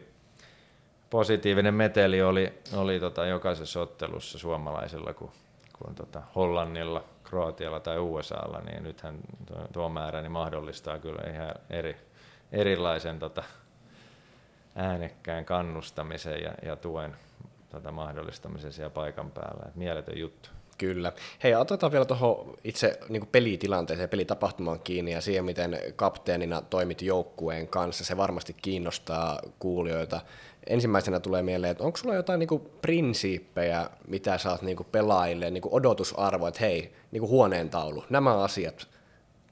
[1.10, 5.30] positiivinen meteli oli, oli tota, jokaisessa ottelussa suomalaisilla kuin,
[5.78, 11.54] kuin tota, Hollannilla, Kroatialla tai USAlla, niin nythän tuo, tuo määrä niin mahdollistaa kyllä ihan
[11.70, 11.96] eri,
[12.52, 13.42] erilaisen tota,
[14.74, 17.16] äänekkään kannustamisen ja, ja tuen
[17.70, 19.64] tota, mahdollistamisen siellä paikan päällä.
[19.68, 20.48] Et mieletön juttu.
[20.78, 21.12] Kyllä.
[21.42, 27.68] Hei, otetaan vielä tuohon itse niin pelitilanteeseen, pelitapahtumaan kiinni ja siihen, miten kapteenina toimit joukkueen
[27.68, 28.04] kanssa.
[28.04, 30.20] Se varmasti kiinnostaa kuulijoita.
[30.66, 36.46] Ensimmäisenä tulee mieleen, että onko sulla jotain niin prinsiippejä, mitä oot niin pelaajille, niin odotusarvo,
[36.46, 38.88] että hei, niin huoneen taulu, nämä asiat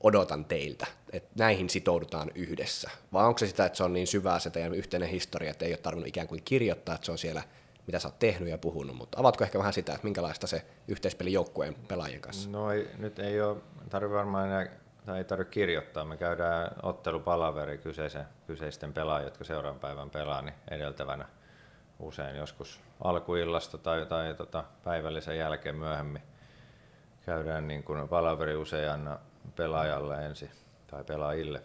[0.03, 2.91] odotan teiltä, että näihin sitoudutaan yhdessä?
[3.13, 5.73] Vai onko se sitä, että se on niin syvää se teidän yhteinen historia, että ei
[5.73, 7.43] ole tarvinnut ikään kuin kirjoittaa, että se on siellä,
[7.87, 11.33] mitä sä oot tehnyt ja puhunut, mutta avatko ehkä vähän sitä, että minkälaista se yhteispeli
[11.33, 12.51] joukkueen pelaajien kanssa?
[12.51, 13.57] No ei, nyt ei ole,
[13.91, 14.67] tarvitse varmaan enää,
[15.07, 20.55] tai ei tarvitse kirjoittaa, me käydään ottelupalaveri kyseisen, kyseisten pelaajien, jotka seuraavan päivän pelaa, niin
[20.71, 21.29] edeltävänä
[21.99, 26.23] usein joskus alkuillasta tai, tai tota, päivällisen jälkeen myöhemmin
[27.27, 29.09] käydään niin kuin palaveri usein
[29.57, 30.51] pelaajalle ensin
[30.91, 31.63] tai pelaajille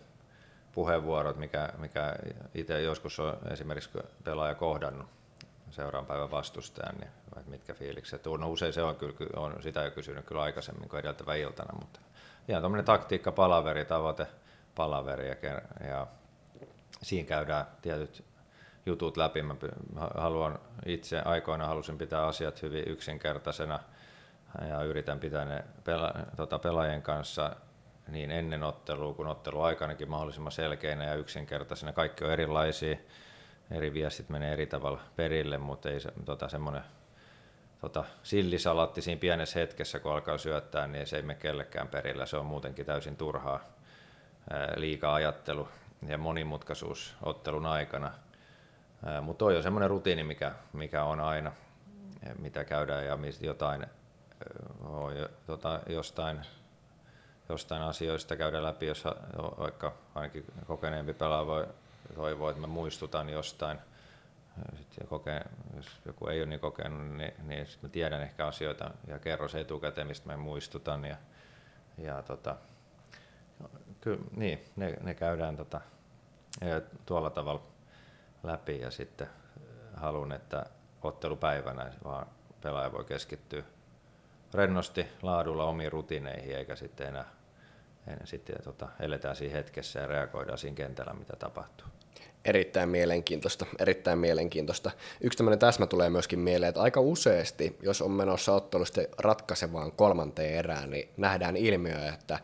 [0.71, 2.15] puheenvuorot, mikä, mikä
[2.55, 3.89] itse joskus on esimerkiksi
[4.23, 5.07] pelaaja kohdannut
[5.69, 7.09] seuraavan päivän vastustajan, niin
[7.47, 8.25] mitkä fiilikset.
[8.25, 11.99] No usein se on, kyllä, on sitä jo kysynyt kyllä aikaisemmin kuin edeltävä iltana, mutta
[12.47, 14.27] ihan tuommoinen taktiikka, palaveri, tavoite,
[14.75, 15.35] palaveri ja,
[15.87, 16.07] ja
[17.01, 18.23] siinä käydään tietyt
[18.85, 19.41] jutut läpi.
[19.41, 19.55] Mä
[20.15, 23.79] haluan itse aikoina halusin pitää asiat hyvin yksinkertaisena
[24.69, 27.55] ja yritän pitää ne pela, tota, pelaajien kanssa
[28.07, 31.93] niin ennen ottelua kuin ottelu aikanakin mahdollisimman selkeinä ja yksinkertaisena.
[31.93, 32.97] Kaikki on erilaisia,
[33.71, 36.83] eri viestit menee eri tavalla perille, mutta ei se, tota, semmoinen
[37.81, 42.25] tota, sillisalatti siinä pienessä hetkessä, kun alkaa syöttää, niin se ei mene kellekään perillä.
[42.25, 43.59] Se on muutenkin täysin turhaa
[44.75, 45.67] liika ajattelu
[46.07, 48.11] ja monimutkaisuus ottelun aikana.
[49.21, 51.51] Mutta toi on semmoinen rutiini, mikä, mikä on aina,
[52.39, 53.85] mitä käydään ja mistä jotain,
[55.45, 56.45] tota, jostain,
[57.49, 59.03] jostain asioista käydään läpi, jos
[59.57, 61.67] vaikka ainakin kokeneempi pelaaja voi
[62.15, 63.79] toivoa, että mä muistutan jostain.
[64.77, 69.19] Sitten kokee, jos joku ei ole niin kokenut, niin, niin mä tiedän ehkä asioita ja
[69.19, 71.05] kerron se etukäteen, mistä mä muistutan.
[71.05, 71.17] Ja,
[71.97, 72.55] ja tota,
[74.01, 75.81] kyllä, niin, ne, ne käydään tota,
[77.05, 77.61] tuolla tavalla
[78.43, 79.29] läpi ja sitten
[79.95, 80.65] haluan, että
[81.01, 82.27] ottelupäivänä vaan
[82.61, 83.63] pelaaja voi keskittyä
[84.55, 87.25] rennosti laadulla omiin rutiineihin eikä sitten enää,
[88.07, 91.87] enää sitten, tota, eletään siinä hetkessä ja reagoidaan siinä kentällä, mitä tapahtuu.
[92.45, 94.91] Erittäin mielenkiintoista, erittäin mielenkiintoista.
[95.21, 100.53] Yksi tämmöinen täsmä tulee myöskin mieleen, että aika useasti, jos on menossa ottelusta ratkaisevaan kolmanteen
[100.53, 102.39] erään, niin nähdään ilmiö, että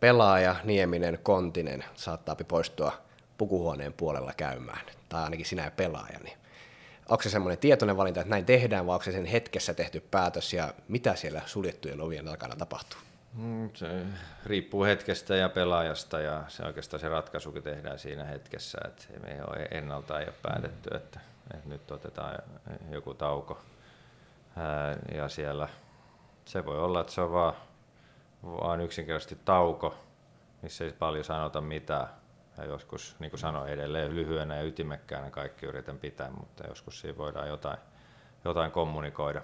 [0.00, 2.92] pelaaja, Nieminen, Kontinen saattaa poistua
[3.38, 6.38] pukuhuoneen puolella käymään, tai ainakin sinä ja pelaaja, niin
[7.08, 10.52] onko se semmoinen tietoinen valinta, että näin tehdään, vai onko se sen hetkessä tehty päätös,
[10.52, 13.00] ja mitä siellä suljettujen ovien takana tapahtuu?
[13.34, 14.02] Mm, se
[14.46, 19.40] riippuu hetkestä ja pelaajasta, ja se oikeastaan se ratkaisukin tehdään siinä hetkessä, että me ei
[19.40, 21.20] ole ennalta ei ole päätetty, että,
[21.54, 22.38] että nyt otetaan
[22.90, 23.58] joku tauko,
[25.14, 25.68] ja siellä
[26.44, 27.54] se voi olla, että se on vaan,
[28.44, 29.94] vaan yksinkertaisesti tauko,
[30.62, 32.08] missä ei paljon sanota mitään,
[32.58, 37.18] ja joskus, niin kuin sanoin, edelleen lyhyenä ja ytimekkäänä kaikki yritän pitää, mutta joskus siinä
[37.18, 37.78] voidaan jotain,
[38.44, 39.42] jotain kommunikoida.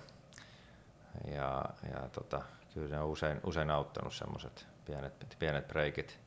[1.35, 2.43] Ja, ja tota,
[2.75, 6.21] kyllä se on usein, usein auttanut semmoiset pienet, pienet breikit.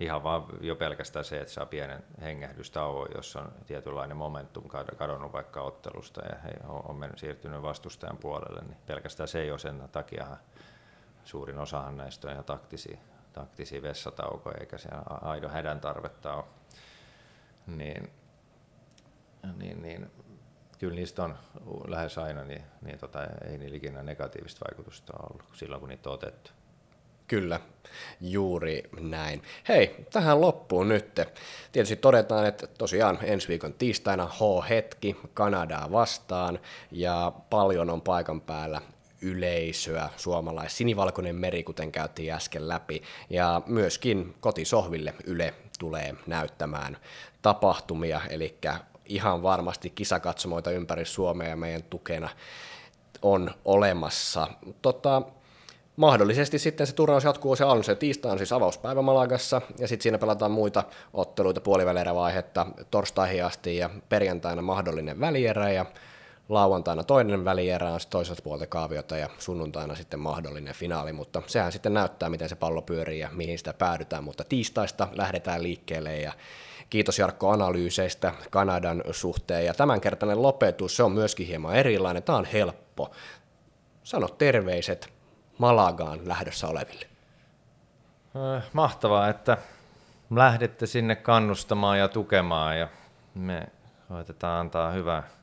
[0.00, 4.64] Ihan vaan jo pelkästään se, että saa pienen hengähdystauon, jos on tietynlainen momentum
[4.96, 9.58] kadonnut vaikka ottelusta ja he on mennyt, siirtynyt vastustajan puolelle, niin pelkästään se ei ole
[9.58, 10.26] sen takia
[11.24, 12.98] suurin osahan näistä on ihan taktisia,
[13.36, 16.44] taktisia vessataukoja, eikä siellä aidon hädän tarvetta ole.
[17.66, 18.10] Niin,
[19.56, 20.10] niin, niin
[20.78, 21.38] kyllä niistä on
[21.88, 26.14] lähes aina, niin, niin tota, ei niillä ikinä negatiivista vaikutusta ollut silloin, kun niitä on
[26.14, 26.50] otettu.
[27.28, 27.60] Kyllä,
[28.20, 29.42] juuri näin.
[29.68, 31.20] Hei, tähän loppuun nyt.
[31.72, 36.58] Tietysti todetaan, että tosiaan ensi viikon tiistaina H-hetki Kanadaa vastaan
[36.90, 38.80] ja paljon on paikan päällä
[39.26, 46.96] yleisöä, suomalais sinivalkoinen meri, kuten käytiin äsken läpi, ja myöskin kotisohville Yle tulee näyttämään
[47.42, 48.58] tapahtumia, eli
[49.06, 52.28] ihan varmasti kisakatsomoita ympäri Suomea ja meidän tukena
[53.22, 54.48] on olemassa.
[54.82, 55.22] Tota,
[55.96, 60.02] mahdollisesti sitten se turnaus jatkuu, se on se tiistai on siis avauspäivä Malagassa, ja sitten
[60.02, 65.86] siinä pelataan muita otteluita puolivälierävaihetta torstaihin asti, ja perjantaina mahdollinen välierä, ja
[66.48, 71.94] lauantaina toinen välierä on toiselta puolta kaaviota ja sunnuntaina sitten mahdollinen finaali, mutta sehän sitten
[71.94, 76.32] näyttää, miten se pallo pyörii ja mihin sitä päädytään, mutta tiistaista lähdetään liikkeelle ja
[76.90, 82.44] kiitos Jarkko analyyseistä Kanadan suhteen ja tämänkertainen lopetus, se on myöskin hieman erilainen, tämä on
[82.44, 83.10] helppo.
[84.04, 85.12] Sano terveiset
[85.58, 87.06] Malagaan lähdössä oleville.
[88.72, 89.58] Mahtavaa, että
[90.30, 92.88] lähdette sinne kannustamaan ja tukemaan ja
[93.34, 93.66] me
[94.08, 95.35] koitetaan antaa hyvää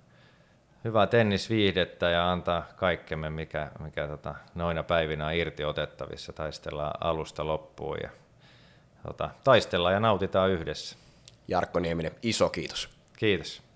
[0.84, 6.34] hyvää tennisviihdettä ja antaa kaikkemme, mikä, mikä tota, noina päivinä on irti otettavissa.
[6.34, 8.10] Taistellaan alusta loppuun ja
[9.08, 10.98] tota, taistellaan ja nautitaan yhdessä.
[11.48, 12.90] Jarkko Nieminen, iso kiitos.
[13.18, 13.73] Kiitos.